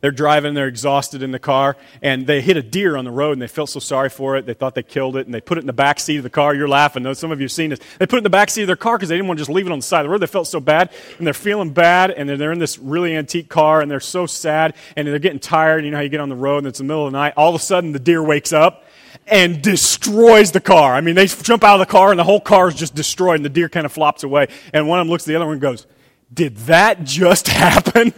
[0.00, 3.32] They're driving, they're exhausted in the car, and they hit a deer on the road,
[3.32, 4.46] and they felt so sorry for it.
[4.46, 6.30] They thought they killed it, and they put it in the back seat of the
[6.30, 6.54] car.
[6.54, 7.12] You're laughing, though.
[7.12, 7.80] Some of you have seen this.
[7.98, 9.42] They put it in the back seat of their car because they didn't want to
[9.42, 10.22] just leave it on the side of the road.
[10.22, 13.82] They felt so bad, and they're feeling bad, and they're in this really antique car,
[13.82, 15.84] and they're so sad, and they're getting tired.
[15.84, 17.34] You know how you get on the road, and it's the middle of the night.
[17.36, 18.86] All of a sudden, the deer wakes up
[19.26, 20.94] and destroys the car.
[20.94, 23.36] I mean, they jump out of the car, and the whole car is just destroyed,
[23.36, 24.48] and the deer kind of flops away.
[24.72, 25.86] And one of them looks at the other one and goes,
[26.34, 28.12] did that just happen?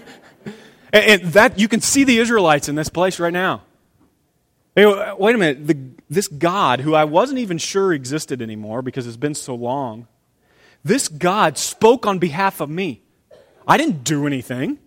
[0.92, 3.62] and, that you can see the Israelites in this place right now.
[4.76, 5.66] wait a minute.
[5.66, 10.06] The, this God, who I wasn't even sure existed anymore because it's been so long,
[10.84, 13.02] this God spoke on behalf of me.
[13.66, 14.78] I didn't do anything.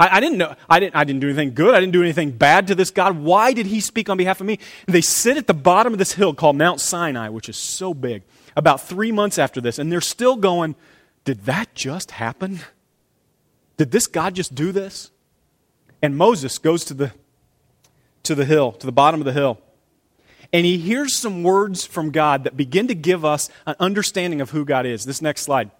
[0.00, 0.56] I, I, didn't know.
[0.68, 1.74] I didn't, I didn't do anything good.
[1.74, 3.18] I didn't do anything bad to this God.
[3.18, 4.58] Why did he speak on behalf of me?
[4.86, 7.92] And they sit at the bottom of this hill called Mount Sinai, which is so
[7.92, 8.22] big,
[8.56, 10.74] about three months after this, and they're still going,
[11.24, 12.60] did that just happen?
[13.76, 15.10] Did this God just do this?
[16.02, 17.12] And Moses goes to the,
[18.24, 19.58] to the hill, to the bottom of the hill.
[20.52, 24.50] And he hears some words from God that begin to give us an understanding of
[24.50, 25.04] who God is.
[25.04, 25.70] This next slide.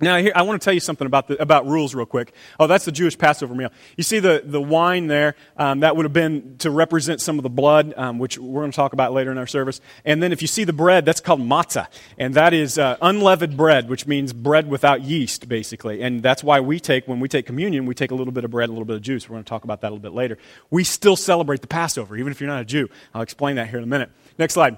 [0.00, 2.34] Now, here, I want to tell you something about, the, about rules real quick.
[2.58, 3.70] Oh, that's the Jewish Passover meal.
[3.96, 5.36] You see the, the wine there?
[5.56, 8.72] Um, that would have been to represent some of the blood, um, which we're going
[8.72, 9.80] to talk about later in our service.
[10.04, 11.86] And then if you see the bread, that's called matzah.
[12.18, 16.02] And that is uh, unleavened bread, which means bread without yeast, basically.
[16.02, 18.50] And that's why we take, when we take communion, we take a little bit of
[18.50, 19.28] bread, a little bit of juice.
[19.28, 20.38] We're going to talk about that a little bit later.
[20.70, 22.88] We still celebrate the Passover, even if you're not a Jew.
[23.14, 24.10] I'll explain that here in a minute.
[24.38, 24.76] Next slide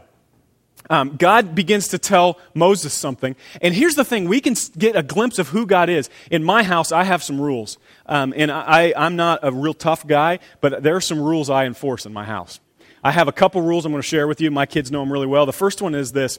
[0.88, 3.34] um, God begins to tell Moses something.
[3.60, 6.08] And here's the thing we can get a glimpse of who God is.
[6.30, 7.78] In my house, I have some rules.
[8.06, 11.64] Um, and I, I'm not a real tough guy, but there are some rules I
[11.64, 12.60] enforce in my house.
[13.02, 14.50] I have a couple rules I'm going to share with you.
[14.50, 15.46] My kids know them really well.
[15.46, 16.38] The first one is this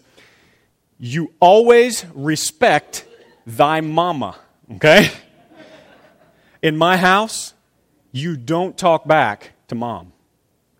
[1.00, 3.06] you always respect
[3.46, 4.38] thy mama,
[4.76, 5.12] okay?
[6.62, 7.54] In my house,
[8.12, 10.12] you don't talk back to mom.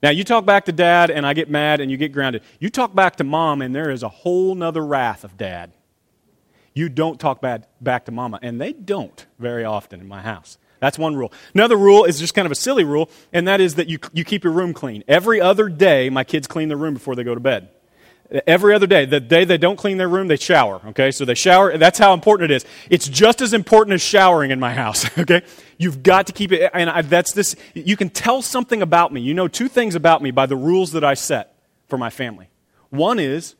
[0.04, 2.44] Now, you talk back to dad, and I get mad and you get grounded.
[2.60, 5.72] You talk back to mom, and there is a whole nother wrath of dad.
[6.74, 10.60] You don't talk bad, back to mama, and they don't very often in my house.
[10.80, 11.34] That's one rule.
[11.56, 14.24] Another rule is just kind of a silly rule, and that is that you, you
[14.24, 15.04] keep your room clean.
[15.08, 17.70] Every other day, my kids clean their room before they go to bed.
[18.46, 19.06] Every other day.
[19.06, 20.82] The day they don't clean their room, they shower.
[20.88, 21.12] Okay?
[21.12, 21.78] So they shower.
[21.78, 22.66] That's how important it is.
[22.90, 25.06] It's just as important as showering in my house.
[25.18, 25.42] Okay?
[25.80, 26.72] You've got to keep it.
[26.74, 27.56] And I, that's this.
[27.74, 29.22] You can tell something about me.
[29.22, 31.56] You know two things about me by the rules that I set
[31.88, 32.50] for my family.
[32.90, 33.56] One is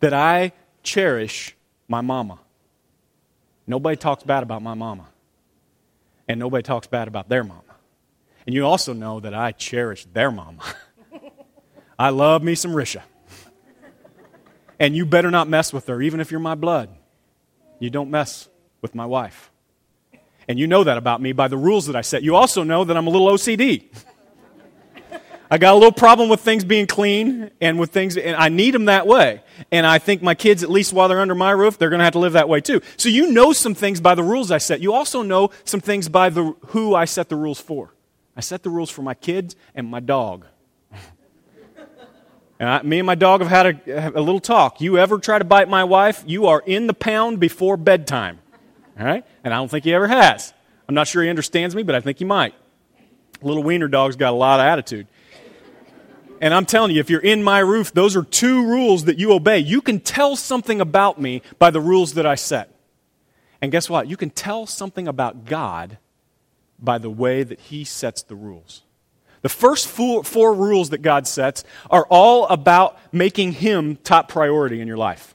[0.00, 1.56] that I cherish
[1.88, 2.38] my mama.
[3.66, 5.06] Nobody talks bad about my mama.
[6.28, 7.62] And nobody talks bad about their mama.
[8.46, 10.62] And you also know that I cherish their mama.
[11.98, 13.02] I love me some Risha.
[14.80, 16.88] And you better not mess with her, even if you're my blood.
[17.78, 18.48] You don't mess
[18.80, 19.50] with my wife.
[20.48, 22.24] And you know that about me by the rules that I set.
[22.24, 23.84] You also know that I'm a little OCD.
[25.52, 28.72] I got a little problem with things being clean and with things, and I need
[28.72, 29.42] them that way.
[29.72, 32.04] And I think my kids, at least while they're under my roof, they're going to
[32.04, 32.80] have to live that way too.
[32.96, 34.80] So you know some things by the rules I set.
[34.80, 37.92] You also know some things by the who I set the rules for.
[38.36, 40.46] I set the rules for my kids and my dog.
[42.60, 44.82] And I, me and my dog have had a, a, little talk.
[44.82, 48.38] You ever try to bite my wife, you are in the pound before bedtime.
[48.98, 49.24] All right?
[49.42, 50.52] And I don't think he ever has.
[50.86, 52.54] I'm not sure he understands me, but I think he might.
[53.40, 55.06] Little wiener dog's got a lot of attitude.
[56.42, 59.32] And I'm telling you, if you're in my roof, those are two rules that you
[59.32, 59.60] obey.
[59.60, 62.74] You can tell something about me by the rules that I set.
[63.62, 64.06] And guess what?
[64.06, 65.96] You can tell something about God
[66.78, 68.82] by the way that He sets the rules.
[69.42, 74.80] The first four, four rules that God sets are all about making Him top priority
[74.80, 75.34] in your life.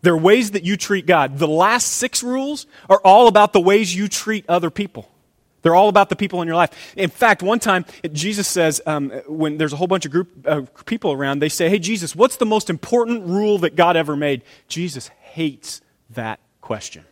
[0.00, 1.38] They're ways that you treat God.
[1.38, 5.08] The last six rules are all about the ways you treat other people.
[5.62, 6.70] They're all about the people in your life.
[6.96, 10.62] In fact, one time, Jesus says, um, when there's a whole bunch of group uh,
[10.86, 14.42] people around, they say, Hey, Jesus, what's the most important rule that God ever made?
[14.66, 17.04] Jesus hates that question.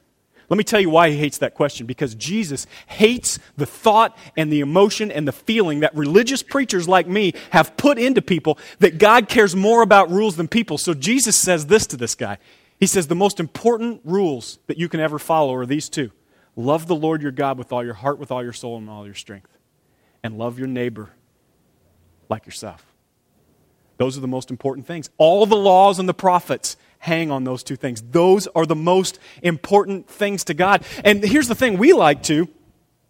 [0.50, 1.86] Let me tell you why he hates that question.
[1.86, 7.06] Because Jesus hates the thought and the emotion and the feeling that religious preachers like
[7.06, 10.76] me have put into people that God cares more about rules than people.
[10.76, 12.38] So Jesus says this to this guy.
[12.80, 16.10] He says, The most important rules that you can ever follow are these two
[16.56, 19.06] love the Lord your God with all your heart, with all your soul, and all
[19.06, 19.56] your strength,
[20.22, 21.10] and love your neighbor
[22.28, 22.84] like yourself.
[23.98, 25.10] Those are the most important things.
[25.16, 28.02] All the laws and the prophets hang on those two things.
[28.02, 30.84] Those are the most important things to God.
[31.04, 32.46] And here's the thing we like to.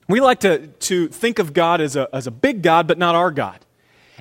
[0.09, 3.15] We like to, to think of God as a, as a big God, but not
[3.15, 3.59] our God.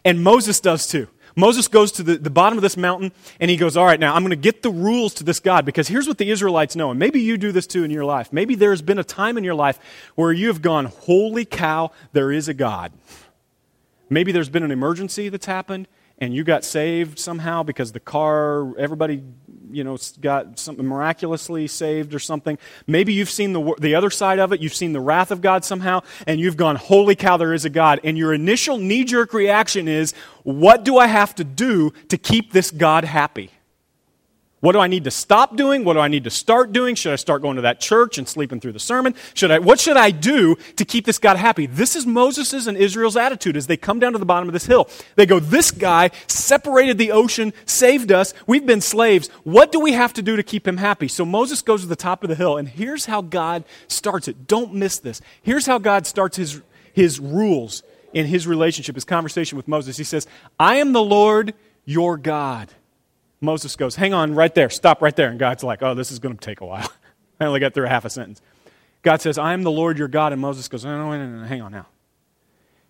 [0.03, 1.07] And Moses does too.
[1.35, 4.15] Moses goes to the, the bottom of this mountain and he goes, All right, now
[4.15, 6.89] I'm going to get the rules to this God because here's what the Israelites know.
[6.89, 8.33] And maybe you do this too in your life.
[8.33, 9.79] Maybe there's been a time in your life
[10.15, 12.91] where you have gone, Holy cow, there is a God.
[14.09, 15.87] Maybe there's been an emergency that's happened
[16.19, 19.23] and you got saved somehow because the car, everybody,
[19.71, 22.57] you know, got something miraculously saved or something.
[22.87, 24.61] Maybe you've seen the, the other side of it.
[24.61, 27.69] You've seen the wrath of God somehow, and you've gone, holy cow, there is a
[27.69, 27.99] God.
[28.03, 32.51] And your initial knee jerk reaction is, what do I have to do to keep
[32.51, 33.51] this God happy?
[34.61, 35.85] What do I need to stop doing?
[35.85, 36.95] What do I need to start doing?
[36.95, 39.15] Should I start going to that church and sleeping through the sermon?
[39.33, 41.65] Should I, what should I do to keep this God happy?
[41.65, 44.65] This is Moses' and Israel's attitude as they come down to the bottom of this
[44.65, 44.89] hill.
[45.15, 48.33] They go, This guy separated the ocean, saved us.
[48.47, 49.29] We've been slaves.
[49.43, 51.07] What do we have to do to keep him happy?
[51.07, 54.45] So Moses goes to the top of the hill, and here's how God starts it.
[54.45, 55.21] Don't miss this.
[55.41, 59.95] Here's how God starts his, his rules in his relationship, his conversation with Moses.
[59.95, 60.27] He says,
[60.59, 61.53] I am the Lord
[61.85, 62.73] your God.
[63.41, 65.29] Moses goes, Hang on right there, stop right there.
[65.29, 66.91] And God's like, Oh, this is going to take a while.
[67.39, 68.41] I only got through half a sentence.
[69.01, 70.33] God says, I am the Lord your God.
[70.33, 71.87] And Moses goes, No, no, no, no, hang on now.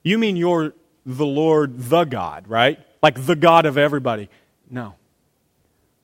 [0.04, 0.74] You mean you're
[1.06, 2.80] the Lord, the God, right?
[3.02, 4.30] Like the God of everybody.
[4.70, 4.96] No.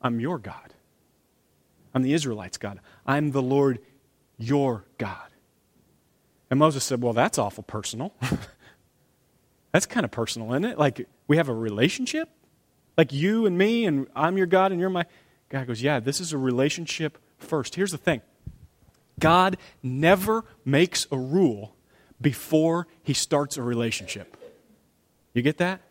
[0.01, 0.73] I'm your God.
[1.93, 2.79] I'm the Israelites' God.
[3.05, 3.79] I'm the Lord,
[4.37, 5.29] your God.
[6.49, 8.13] And Moses said, Well, that's awful personal.
[9.71, 10.77] that's kind of personal, isn't it?
[10.77, 12.29] Like, we have a relationship?
[12.97, 15.05] Like you and me, and I'm your God and you're my.
[15.49, 17.75] God goes, Yeah, this is a relationship first.
[17.75, 18.21] Here's the thing
[19.19, 21.75] God never makes a rule
[22.19, 24.37] before he starts a relationship.
[25.33, 25.81] You get that?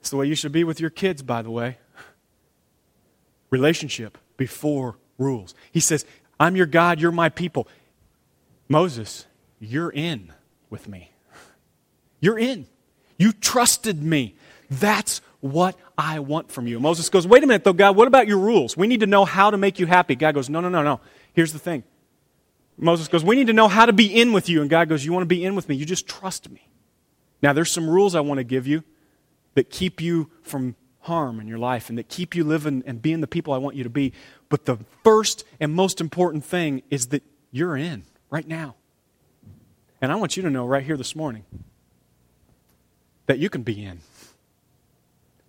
[0.00, 1.78] It's the way you should be with your kids, by the way.
[3.50, 5.54] Relationship before rules.
[5.72, 6.06] He says,
[6.38, 7.68] I'm your God, you're my people.
[8.68, 9.26] Moses,
[9.58, 10.32] you're in
[10.70, 11.10] with me.
[12.20, 12.66] You're in.
[13.18, 14.36] You trusted me.
[14.70, 16.80] That's what I want from you.
[16.80, 18.74] Moses goes, Wait a minute, though, God, what about your rules?
[18.74, 20.14] We need to know how to make you happy.
[20.14, 21.00] God goes, No, no, no, no.
[21.34, 21.84] Here's the thing.
[22.78, 24.62] Moses goes, We need to know how to be in with you.
[24.62, 25.76] And God goes, You want to be in with me?
[25.76, 26.70] You just trust me.
[27.42, 28.82] Now, there's some rules I want to give you
[29.54, 33.20] that keep you from harm in your life and that keep you living and being
[33.20, 34.14] the people I want you to be.
[34.48, 38.74] But the first and most important thing is that you're in right now.
[40.00, 41.44] And I want you to know right here this morning
[43.26, 44.00] that you can be in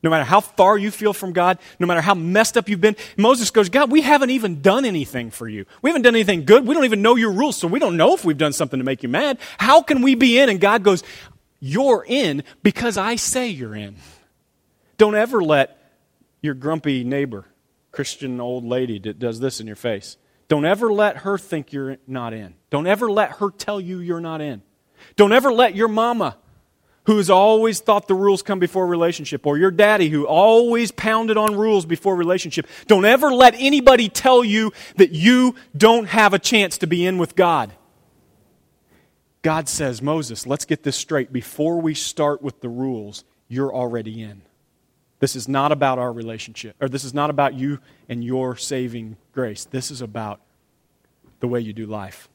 [0.04, 2.96] No matter how far you feel from God, no matter how messed up you've been,
[3.18, 5.66] Moses goes, God, we haven't even done anything for you.
[5.82, 6.66] We haven't done anything good.
[6.66, 8.84] We don't even know your rules, so we don't know if we've done something to
[8.84, 9.38] make you mad.
[9.60, 10.50] How can we be in?
[10.50, 11.04] And God goes,
[11.60, 13.96] You're in because I say you're in.
[14.98, 15.78] Don't ever let
[16.42, 17.46] your grumpy neighbor,
[17.92, 21.98] Christian old lady that does this in your face, don't ever let her think you're
[22.08, 22.56] not in.
[22.72, 24.64] Don't ever let her tell you you're not in.
[25.16, 26.38] Don't ever let your mama
[27.06, 31.56] who's always thought the rules come before relationship, or your daddy who always pounded on
[31.56, 32.68] rules before relationship.
[32.88, 37.18] Don't ever let anybody tell you that you don't have a chance to be in
[37.18, 37.74] with God.
[39.42, 41.34] God says, Moses, let's get this straight.
[41.34, 44.44] Before we start with the rules, you're already in.
[45.20, 49.18] This is not about our relationship, or this is not about you and your saving
[49.34, 49.66] grace.
[49.66, 50.42] This is about
[51.40, 52.30] the way you do life.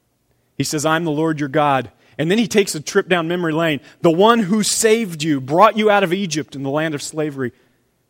[0.57, 3.53] He says, I'm the Lord your God and then he takes a trip down memory
[3.53, 3.79] lane.
[4.01, 7.51] The one who saved you, brought you out of Egypt in the land of slavery.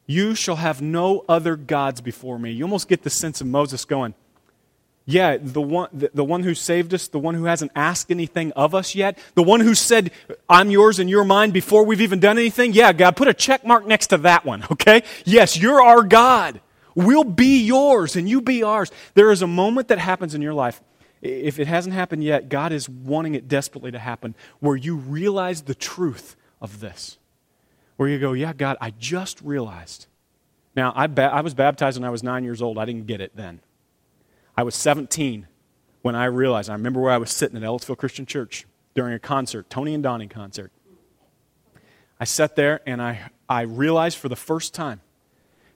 [0.05, 2.51] You shall have no other gods before me.
[2.51, 4.13] You almost get the sense of Moses going,
[5.09, 8.51] yeah, the one, the, the, one who saved us, the one who hasn't asked anything
[8.53, 10.11] of us yet, the one who said,
[10.49, 12.73] I'm yours and you're mine before we've even done anything.
[12.73, 15.03] Yeah, God, put a check mark next to that one, okay?
[15.23, 16.59] Yes, you're our God.
[16.93, 18.91] We'll be yours and you be ours.
[19.13, 20.81] There is a moment that happens in your life
[21.21, 25.63] if it hasn't happened yet, God is wanting it desperately to happen, where you realize
[25.63, 27.17] the truth of this.
[27.95, 30.07] Where you go, yeah, God, I just realized.
[30.75, 32.77] Now, I, ba- I was baptized when I was nine years old.
[32.77, 33.61] I didn't get it then.
[34.55, 35.47] I was 17
[36.03, 36.69] when I realized.
[36.69, 40.03] I remember where I was sitting at Ellisville Christian Church during a concert, Tony and
[40.03, 40.71] Donnie concert.
[42.19, 45.01] I sat there and I, I realized for the first time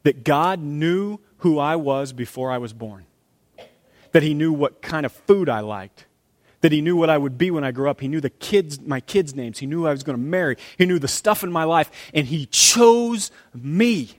[0.03, 3.05] that God knew who I was before I was born
[4.11, 6.05] that he knew what kind of food I liked,
[6.61, 8.01] that he knew what I would be when I grew up.
[8.01, 9.59] He knew the kids, my kids' names.
[9.59, 10.57] He knew I was going to marry.
[10.77, 14.11] He knew the stuff in my life, and he chose me.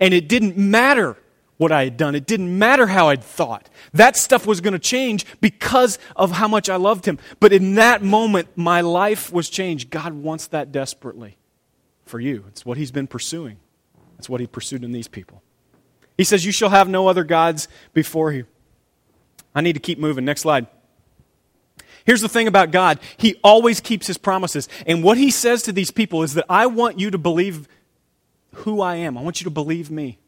[0.00, 1.16] And it didn't matter
[1.56, 2.14] what I had done.
[2.14, 3.68] It didn't matter how I'd thought.
[3.94, 7.18] That stuff was going to change because of how much I loved him.
[7.40, 9.90] But in that moment, my life was changed.
[9.90, 11.38] God wants that desperately
[12.04, 12.44] for you.
[12.48, 13.58] It's what he's been pursuing.
[14.16, 15.42] That's what he pursued in these people.
[16.16, 18.46] He says, You shall have no other gods before you.
[19.56, 20.24] I need to keep moving.
[20.26, 20.66] Next slide.
[22.04, 24.68] Here's the thing about God He always keeps His promises.
[24.86, 27.66] And what He says to these people is that I want you to believe
[28.54, 29.18] who I am.
[29.18, 30.18] I want you to believe me.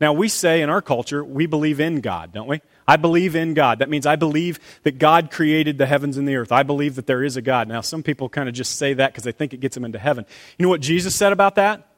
[0.00, 2.60] Now, we say in our culture, we believe in God, don't we?
[2.88, 3.78] I believe in God.
[3.78, 6.50] That means I believe that God created the heavens and the earth.
[6.50, 7.68] I believe that there is a God.
[7.68, 10.00] Now, some people kind of just say that because they think it gets them into
[10.00, 10.26] heaven.
[10.58, 11.88] You know what Jesus said about that?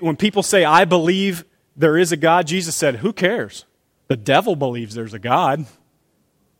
[0.00, 3.64] When people say, I believe there is a God, Jesus said, Who cares?
[4.08, 5.64] The devil believes there's a God.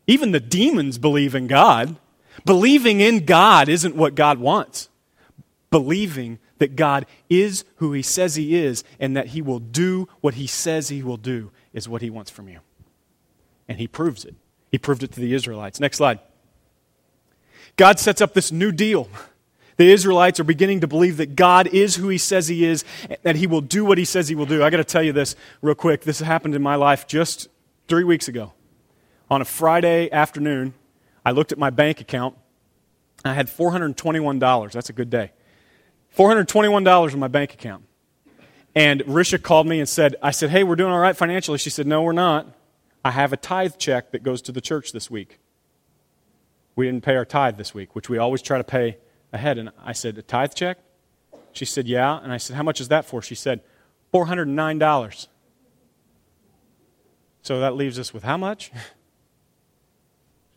[0.06, 1.96] Even the demons believe in God.
[2.44, 4.88] Believing in God isn't what God wants.
[5.70, 10.34] Believing that God is who He says He is and that He will do what
[10.34, 12.60] He says He will do is what He wants from you.
[13.68, 14.34] And He proves it.
[14.70, 15.80] He proved it to the Israelites.
[15.80, 16.20] Next slide.
[17.76, 19.08] God sets up this new deal.
[19.76, 23.18] The Israelites are beginning to believe that God is who He says He is, and
[23.22, 24.62] that He will do what He says He will do.
[24.62, 26.02] I got to tell you this real quick.
[26.02, 27.48] This happened in my life just
[27.88, 28.52] three weeks ago
[29.32, 30.74] on a Friday afternoon,
[31.24, 32.36] I looked at my bank account.
[33.24, 34.72] I had $421.
[34.72, 35.32] That's a good day.
[36.14, 37.84] $421 in my bank account.
[38.74, 41.56] And Risha called me and said, I said, hey, we're doing all right financially.
[41.56, 42.46] She said, no, we're not.
[43.06, 45.38] I have a tithe check that goes to the church this week.
[46.76, 48.98] We didn't pay our tithe this week, which we always try to pay
[49.32, 49.56] ahead.
[49.56, 50.76] And I said, a tithe check?
[51.52, 52.22] She said, yeah.
[52.22, 53.22] And I said, how much is that for?
[53.22, 53.62] She said,
[54.12, 55.26] $409.
[57.40, 58.70] So that leaves us with how much?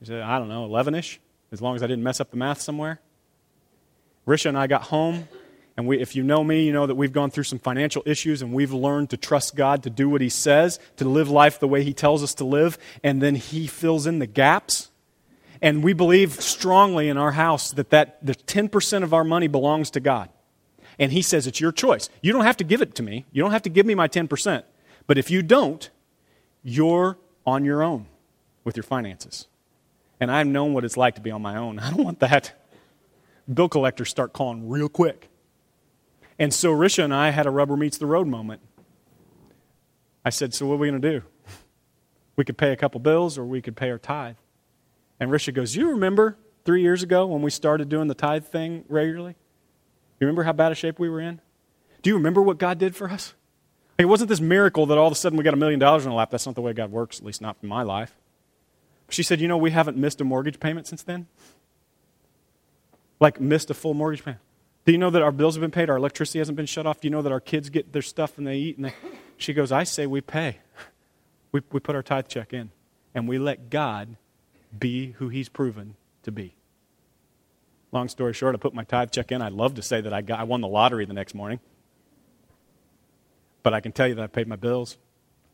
[0.10, 1.20] I don't know, 11 ish,
[1.52, 3.00] as long as I didn't mess up the math somewhere.
[4.28, 5.28] Risha and I got home,
[5.78, 8.42] and we, if you know me, you know that we've gone through some financial issues,
[8.42, 11.68] and we've learned to trust God to do what He says, to live life the
[11.68, 14.90] way He tells us to live, and then He fills in the gaps.
[15.62, 19.90] And we believe strongly in our house that, that the 10% of our money belongs
[19.92, 20.30] to God.
[20.98, 22.10] And He says it's your choice.
[22.22, 24.08] You don't have to give it to me, you don't have to give me my
[24.08, 24.64] 10%.
[25.08, 25.90] But if you don't,
[26.64, 28.08] you're on your own
[28.64, 29.48] with your finances.
[30.20, 31.80] And I've known what it's like to be on my own.
[31.80, 32.54] I don't want that.
[33.52, 35.30] Bill collectors start calling real quick.
[36.38, 38.62] And so Risha and I had a rubber meets the road moment.
[40.24, 41.26] I said, So what are we going to do?
[42.36, 44.36] We could pay a couple bills or we could pay our tithe.
[45.20, 48.84] And Risha goes, You remember three years ago when we started doing the tithe thing
[48.90, 49.36] regularly?
[50.20, 51.40] You remember how bad a shape we were in?
[52.02, 53.34] Do you remember what God did for us?
[53.98, 56.12] It wasn't this miracle that all of a sudden we got a million dollars in
[56.12, 56.32] our lap.
[56.32, 58.18] That's not the way God works, at least not in my life.
[59.10, 61.28] She said, You know, we haven't missed a mortgage payment since then.
[63.20, 64.42] Like, missed a full mortgage payment.
[64.86, 65.90] Do you know that our bills have been paid?
[65.90, 67.02] Our electricity hasn't been shut off?
[67.02, 68.78] Do you know that our kids get their stuff and they eat?
[68.78, 68.94] And they...
[69.38, 70.60] She goes, I say we pay.
[71.52, 72.72] We, we put our tithe check in.
[73.14, 74.18] And we let God
[74.78, 76.56] be who He's proven to be.
[77.92, 79.42] Long story short, I put my tithe check in.
[79.42, 81.62] I'd love to say that I, got, I won the lottery the next morning.
[83.64, 84.98] But I can tell you that I paid my bills.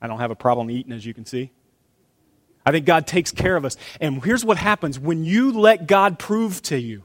[0.02, 1.52] I don't have a problem eating, as you can see.
[2.66, 3.78] I think God takes care of us.
[4.00, 7.04] And here's what happens when you let God prove to you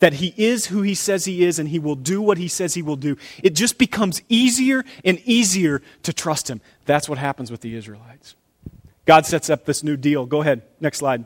[0.00, 2.74] that He is who He says He is and He will do what He says
[2.74, 6.60] He will do, it just becomes easier and easier to trust Him.
[6.84, 8.34] That's what happens with the Israelites.
[9.04, 10.26] God sets up this new deal.
[10.26, 11.24] Go ahead, next slide.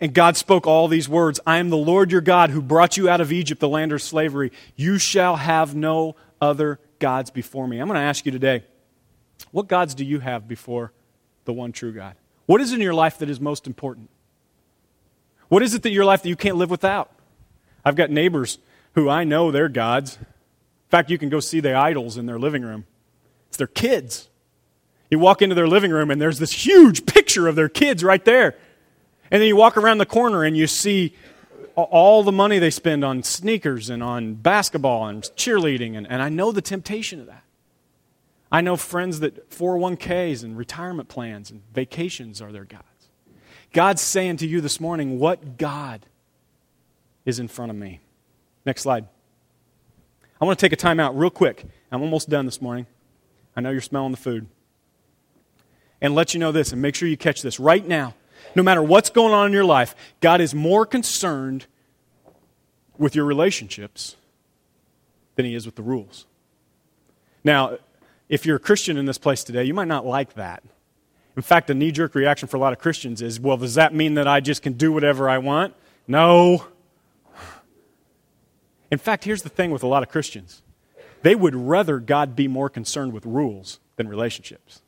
[0.00, 3.08] And God spoke all these words I am the Lord your God who brought you
[3.08, 4.52] out of Egypt, the land of slavery.
[4.74, 7.78] You shall have no other gods before me.
[7.78, 8.64] I'm going to ask you today
[9.52, 10.92] what gods do you have before
[11.46, 12.14] the one true God?
[12.44, 14.10] What is in your life that is most important?
[15.48, 17.10] What is it that your life that you can't live without?
[17.84, 18.58] I've got neighbors
[18.94, 20.16] who I know they're gods.
[20.16, 22.84] In fact, you can go see the idols in their living room.
[23.48, 24.28] It's their kids.
[25.10, 28.24] You walk into their living room and there's this huge picture of their kids right
[28.24, 28.56] there.
[29.30, 31.14] And then you walk around the corner and you see
[31.74, 35.96] all the money they spend on sneakers and on basketball and cheerleading.
[35.96, 37.42] And, and I know the temptation of that.
[38.56, 43.10] I know friends that 401ks and retirement plans and vacations are their gods.
[43.74, 46.06] God's saying to you this morning, what God
[47.26, 48.00] is in front of me?
[48.64, 49.08] Next slide.
[50.40, 51.66] I want to take a time out real quick.
[51.92, 52.86] I'm almost done this morning.
[53.54, 54.46] I know you're smelling the food.
[56.00, 57.60] And let you know this, and make sure you catch this.
[57.60, 58.14] Right now,
[58.54, 61.66] no matter what's going on in your life, God is more concerned
[62.96, 64.16] with your relationships
[65.34, 66.24] than He is with the rules.
[67.44, 67.76] Now,
[68.28, 70.62] if you're a Christian in this place today, you might not like that.
[71.36, 73.94] In fact, a knee jerk reaction for a lot of Christians is well, does that
[73.94, 75.74] mean that I just can do whatever I want?
[76.08, 76.64] No.
[78.90, 80.62] In fact, here's the thing with a lot of Christians
[81.22, 84.82] they would rather God be more concerned with rules than relationships.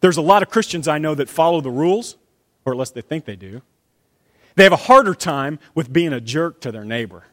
[0.00, 2.16] There's a lot of Christians I know that follow the rules,
[2.64, 3.62] or at least they think they do.
[4.54, 7.24] They have a harder time with being a jerk to their neighbor.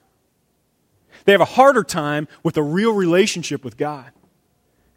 [1.26, 4.12] They have a harder time with a real relationship with God.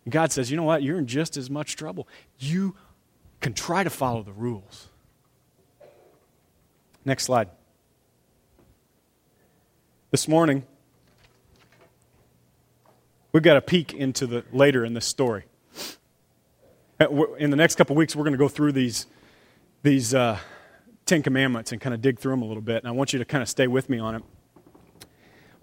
[0.09, 0.83] God says, you know what?
[0.83, 2.09] You're in just as much trouble.
[2.39, 2.75] You
[3.41, 4.89] can try to follow the rules.
[7.05, 7.49] Next slide.
[10.11, 10.65] This morning,
[13.33, 15.45] we've got a peek into the later in this story.
[17.39, 19.07] In the next couple weeks, we're going to go through these,
[19.83, 20.39] these uh,
[21.07, 22.79] Ten Commandments and kind of dig through them a little bit.
[22.79, 24.23] And I want you to kind of stay with me on it.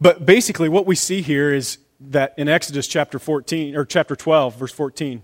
[0.02, 4.56] But basically, what we see here is that in Exodus chapter 14 or chapter 12
[4.56, 5.22] verse 14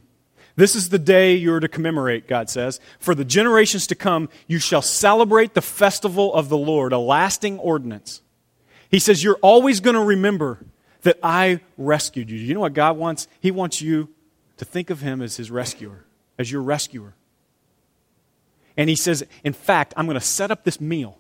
[0.58, 4.60] this is the day you're to commemorate God says for the generations to come you
[4.60, 8.22] shall celebrate the festival of the Lord a lasting ordinance.
[8.90, 10.60] He says you're always going to remember
[11.02, 12.38] that I rescued you.
[12.38, 13.28] You know what God wants?
[13.40, 14.10] He wants you
[14.58, 16.06] to think of him as his rescuer
[16.38, 17.14] as your rescuer.
[18.78, 21.20] And he says in fact I'm going to set up this meal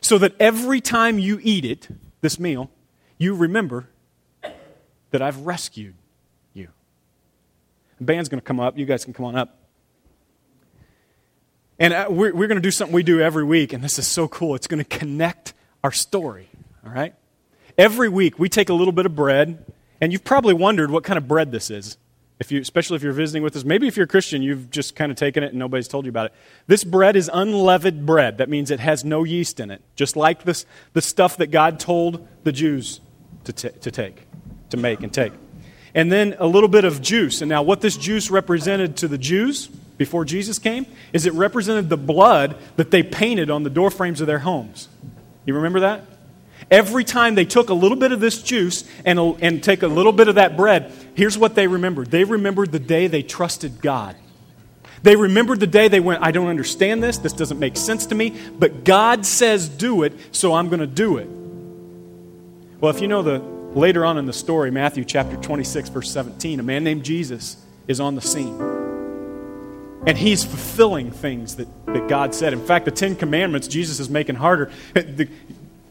[0.00, 1.88] so that every time you eat it
[2.20, 2.70] this meal
[3.18, 3.88] you remember
[5.10, 5.94] that I've rescued
[6.54, 6.68] you.
[7.98, 8.78] The band's going to come up.
[8.78, 9.56] You guys can come on up.
[11.78, 14.06] And uh, we're, we're going to do something we do every week, and this is
[14.06, 14.54] so cool.
[14.54, 16.50] It's going to connect our story,
[16.84, 17.14] all right?
[17.78, 19.64] Every week, we take a little bit of bread,
[19.98, 21.96] and you've probably wondered what kind of bread this is.
[22.38, 23.64] If you, especially if you're visiting with us.
[23.64, 26.08] Maybe if you're a Christian, you've just kind of taken it and nobody's told you
[26.08, 26.32] about it.
[26.66, 28.38] This bread is unleavened bread.
[28.38, 31.78] That means it has no yeast in it, just like this, the stuff that God
[31.78, 33.02] told the Jews
[33.44, 34.26] to, t- to take
[34.70, 35.32] to make and take.
[35.94, 37.42] And then a little bit of juice.
[37.42, 39.68] And now, what this juice represented to the Jews
[39.98, 44.26] before Jesus came is it represented the blood that they painted on the doorframes of
[44.26, 44.88] their homes.
[45.44, 46.04] You remember that?
[46.70, 50.12] Every time they took a little bit of this juice and, and take a little
[50.12, 52.10] bit of that bread, here's what they remembered.
[52.10, 54.14] They remembered the day they trusted God.
[55.02, 57.18] They remembered the day they went, I don't understand this.
[57.18, 58.36] This doesn't make sense to me.
[58.58, 61.28] But God says do it, so I'm going to do it.
[62.80, 66.58] Well, if you know the Later on in the story, Matthew chapter 26, verse 17,
[66.58, 67.56] a man named Jesus
[67.86, 68.60] is on the scene.
[70.06, 72.52] And he's fulfilling things that, that God said.
[72.52, 74.72] In fact, the Ten Commandments, Jesus is making harder.
[74.94, 75.28] The,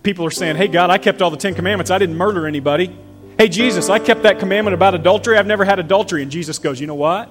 [0.04, 1.92] people are saying, Hey, God, I kept all the Ten Commandments.
[1.92, 2.96] I didn't murder anybody.
[3.38, 5.38] Hey, Jesus, I kept that commandment about adultery.
[5.38, 6.24] I've never had adultery.
[6.24, 7.30] And Jesus goes, You know what?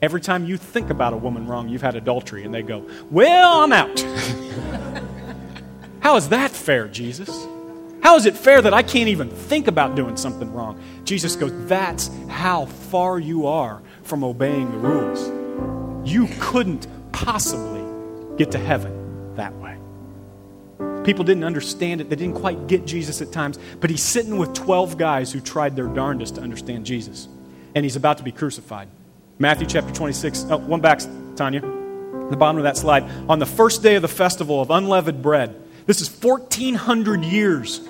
[0.00, 2.44] Every time you think about a woman wrong, you've had adultery.
[2.44, 4.00] And they go, Well, I'm out.
[6.00, 7.46] How is that fair, Jesus?
[8.04, 10.78] How is it fair that I can't even think about doing something wrong?
[11.04, 16.06] Jesus goes, That's how far you are from obeying the rules.
[16.06, 17.82] You couldn't possibly
[18.36, 19.78] get to heaven that way.
[21.02, 22.10] People didn't understand it.
[22.10, 23.58] They didn't quite get Jesus at times.
[23.80, 27.26] But he's sitting with 12 guys who tried their darndest to understand Jesus.
[27.74, 28.88] And he's about to be crucified.
[29.38, 30.48] Matthew chapter 26.
[30.50, 31.00] Oh, one back,
[31.36, 31.62] Tanya.
[31.62, 33.04] The bottom of that slide.
[33.30, 35.58] On the first day of the festival of unleavened bread.
[35.86, 37.80] This is 1,400 years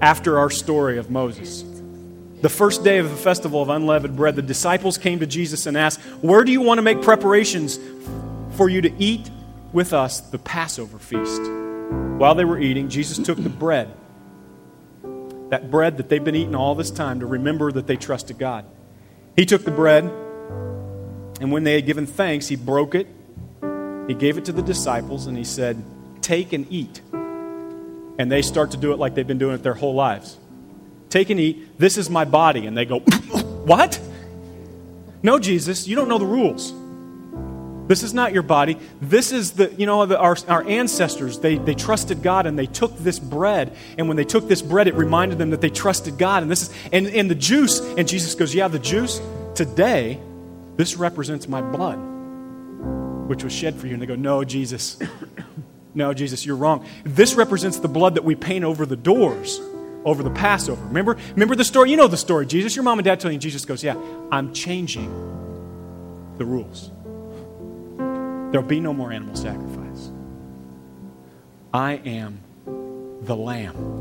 [0.00, 1.64] after our story of Moses.
[2.42, 5.76] The first day of the festival of unleavened bread, the disciples came to Jesus and
[5.76, 7.78] asked, Where do you want to make preparations
[8.56, 9.30] for you to eat
[9.72, 11.40] with us the Passover feast?
[12.18, 13.94] While they were eating, Jesus took the bread,
[15.50, 18.64] that bread that they've been eating all this time to remember that they trusted God.
[19.36, 20.04] He took the bread,
[21.40, 23.06] and when they had given thanks, he broke it,
[24.08, 25.82] he gave it to the disciples, and he said,
[26.22, 27.00] Take and eat.
[28.18, 30.38] And they start to do it like they've been doing it their whole lives.
[31.08, 31.78] Take and eat.
[31.78, 32.66] This is my body.
[32.66, 33.00] And they go,
[33.64, 34.00] What?
[35.22, 36.74] No, Jesus, you don't know the rules.
[37.88, 38.78] This is not your body.
[39.00, 42.66] This is the, you know, the, our, our ancestors, they, they trusted God and they
[42.66, 43.76] took this bread.
[43.98, 46.42] And when they took this bread, it reminded them that they trusted God.
[46.42, 49.20] And this is, and, and the juice, and Jesus goes, Yeah, the juice,
[49.54, 50.20] today,
[50.76, 51.96] this represents my blood,
[53.28, 53.94] which was shed for you.
[53.94, 54.98] And they go, No, Jesus.
[55.94, 56.86] No, Jesus, you're wrong.
[57.04, 59.60] This represents the blood that we paint over the doors
[60.04, 60.84] over the Passover.
[60.86, 61.90] Remember, remember the story?
[61.90, 62.46] You know the story.
[62.46, 63.96] Jesus, your mom and dad tell you, and Jesus goes, Yeah,
[64.30, 65.08] I'm changing
[66.38, 66.90] the rules.
[68.52, 70.10] There'll be no more animal sacrifice.
[71.72, 72.40] I am
[73.22, 74.00] the lamb.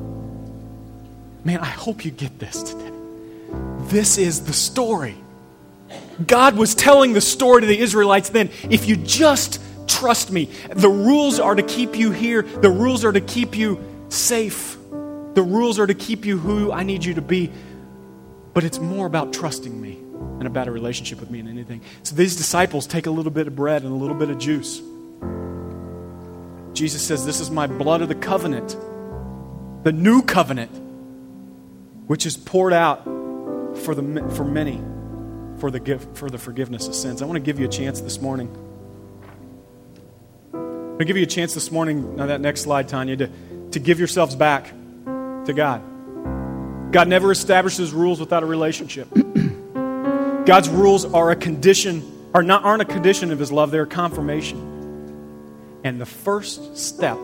[1.44, 2.92] Man, I hope you get this today.
[3.84, 5.16] This is the story.
[6.26, 8.50] God was telling the story to the Israelites then.
[8.70, 13.12] If you just trust me, the rules are to keep you here, the rules are
[13.12, 13.80] to keep you
[14.10, 14.78] safe.
[15.34, 17.52] The rules are to keep you who I need you to be.
[18.54, 21.82] But it's more about trusting me and about a relationship with me than anything.
[22.04, 24.82] So these disciples take a little bit of bread and a little bit of juice.
[26.74, 28.76] Jesus says, This is my blood of the covenant,
[29.84, 30.72] the new covenant,
[32.08, 34.82] which is poured out for, the, for many
[35.60, 37.22] for the, for the forgiveness of sins.
[37.22, 38.50] I want to give you a chance this morning.
[41.02, 43.30] Going to give you a chance this morning, on that next slide, Tanya, to,
[43.72, 45.82] to give yourselves back to God.
[46.91, 49.08] God never establishes rules without a relationship.
[50.45, 53.88] God's rules are a condition, are not aren't a condition of his love, they're a
[53.88, 55.80] confirmation.
[55.84, 57.18] And the first step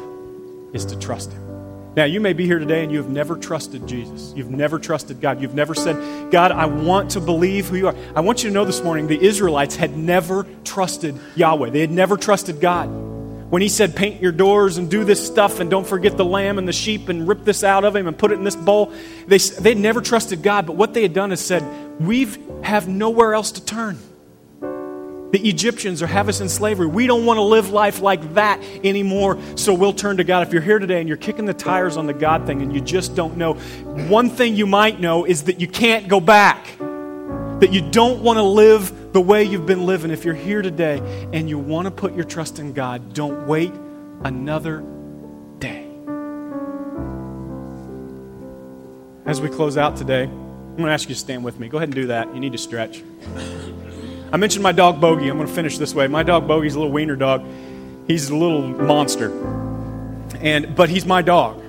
[0.73, 1.93] is to trust him.
[1.95, 4.33] Now, you may be here today and you have never trusted Jesus.
[4.35, 5.39] You've never trusted God.
[5.39, 7.95] You've never said, God, I want to believe who you are.
[8.15, 11.91] I want you to know this morning the Israelites had never trusted Yahweh, they had
[11.91, 13.16] never trusted God.
[13.49, 16.57] When he said, paint your doors and do this stuff and don't forget the lamb
[16.57, 18.91] and the sheep and rip this out of him and put it in this bowl,
[19.25, 20.65] they, they'd never trusted God.
[20.65, 21.63] But what they had done is said,
[22.01, 22.27] we
[22.63, 23.97] have nowhere else to turn.
[25.31, 26.87] The Egyptians are have us in slavery.
[26.87, 30.45] We don't want to live life like that anymore, so we'll turn to God.
[30.47, 32.79] If you're here today and you're kicking the tires on the God thing and you
[32.81, 33.53] just don't know,
[34.07, 36.65] one thing you might know is that you can't go back.
[37.59, 40.11] That you don't want to live the way you've been living.
[40.11, 40.97] If you're here today
[41.33, 43.73] and you want to put your trust in God, don't wait
[44.23, 44.83] another
[45.59, 45.87] day.
[49.25, 51.67] As we close out today, I'm going to ask you to stand with me.
[51.67, 52.33] Go ahead and do that.
[52.33, 53.01] You need to stretch.
[54.31, 55.27] I mentioned my dog Bogey.
[55.27, 56.07] I'm going to finish this way.
[56.07, 57.43] My dog Bogey's a little wiener dog.
[58.07, 59.31] He's a little monster.
[60.39, 61.63] And but he's my dog.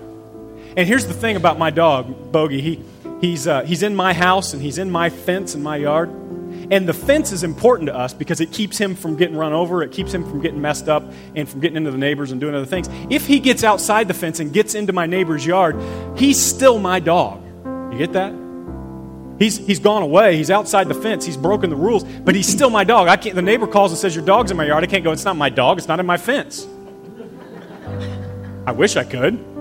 [0.76, 2.60] And here's the thing about my dog, Bogey.
[2.60, 2.84] He
[3.20, 6.10] He's, uh, he's in my house and he's in my fence in my yard.
[6.70, 9.82] And the fence is important to us because it keeps him from getting run over,
[9.82, 11.02] it keeps him from getting messed up
[11.34, 12.88] and from getting into the neighbors and doing other things.
[13.10, 15.76] If he gets outside the fence and gets into my neighbor's yard,
[16.16, 17.42] he's still my dog.
[17.92, 18.34] You get that?
[19.38, 20.36] He's, he's gone away.
[20.36, 21.24] He's outside the fence.
[21.24, 23.08] He's broken the rules, but he's still my dog.
[23.08, 24.82] I can't, the neighbor calls and says, Your dog's in my yard.
[24.82, 25.78] I can't go, It's not my dog.
[25.78, 26.66] It's not in my fence.
[28.66, 29.57] I wish I could.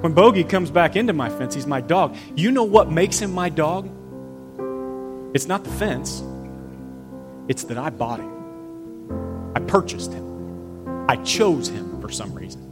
[0.00, 2.16] When Bogey comes back into my fence, he's my dog.
[2.36, 3.90] You know what makes him my dog?
[5.34, 6.22] It's not the fence,
[7.48, 9.52] it's that I bought him.
[9.56, 11.04] I purchased him.
[11.08, 12.62] I chose him for some reason.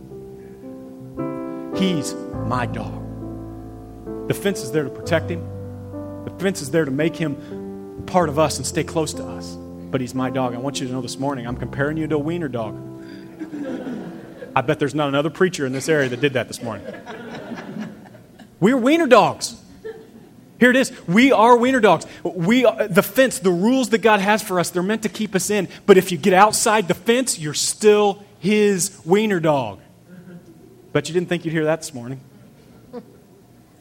[1.77, 2.15] He's
[2.47, 3.03] my dog.
[4.29, 5.45] The fence is there to protect him,
[6.25, 9.57] the fence is there to make him part of us and stay close to us.
[9.91, 10.55] But he's my dog.
[10.55, 12.77] I want you to know this morning, I'm comparing you to a wiener dog.
[14.55, 16.87] I bet there's not another preacher in this area that did that this morning.
[18.61, 19.61] We're wiener dogs.
[20.59, 20.91] Here it is.
[21.07, 22.07] We are wiener dogs.
[22.23, 25.35] We are, the fence, the rules that God has for us, they're meant to keep
[25.35, 25.69] us in.
[25.85, 29.81] But if you get outside the fence, you're still his wiener dog.
[30.93, 32.21] Bet you didn't think you'd hear that this morning.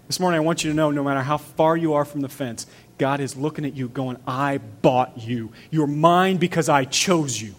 [0.07, 2.29] This morning, I want you to know no matter how far you are from the
[2.29, 2.67] fence,
[2.97, 5.51] God is looking at you going, I bought you.
[5.71, 7.55] You're mine because I chose you.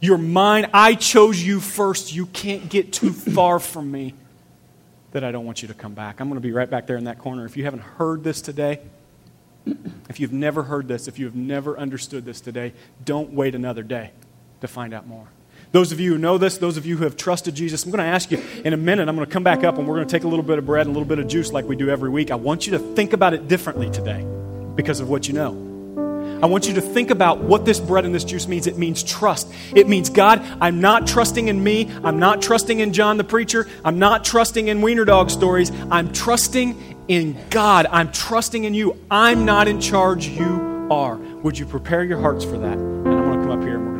[0.00, 0.70] You're mine.
[0.72, 2.14] I chose you first.
[2.14, 4.14] You can't get too far from me
[5.12, 6.20] that I don't want you to come back.
[6.20, 7.44] I'm going to be right back there in that corner.
[7.44, 8.80] If you haven't heard this today,
[10.08, 12.72] if you've never heard this, if you have never understood this today,
[13.04, 14.10] don't wait another day
[14.60, 15.26] to find out more.
[15.70, 18.04] Those of you who know this, those of you who have trusted Jesus, I'm going
[18.04, 19.08] to ask you in a minute.
[19.08, 20.66] I'm going to come back up and we're going to take a little bit of
[20.66, 22.30] bread and a little bit of juice like we do every week.
[22.30, 24.26] I want you to think about it differently today
[24.74, 25.71] because of what you know.
[26.42, 28.66] I want you to think about what this bread and this juice means.
[28.66, 29.48] It means trust.
[29.76, 31.88] It means, God, I'm not trusting in me.
[32.02, 33.68] I'm not trusting in John the preacher.
[33.84, 35.70] I'm not trusting in wiener dog stories.
[35.90, 37.86] I'm trusting in God.
[37.90, 38.98] I'm trusting in you.
[39.08, 40.26] I'm not in charge.
[40.26, 41.16] You are.
[41.16, 42.76] Would you prepare your hearts for that?
[42.76, 43.91] And I'm going to come up here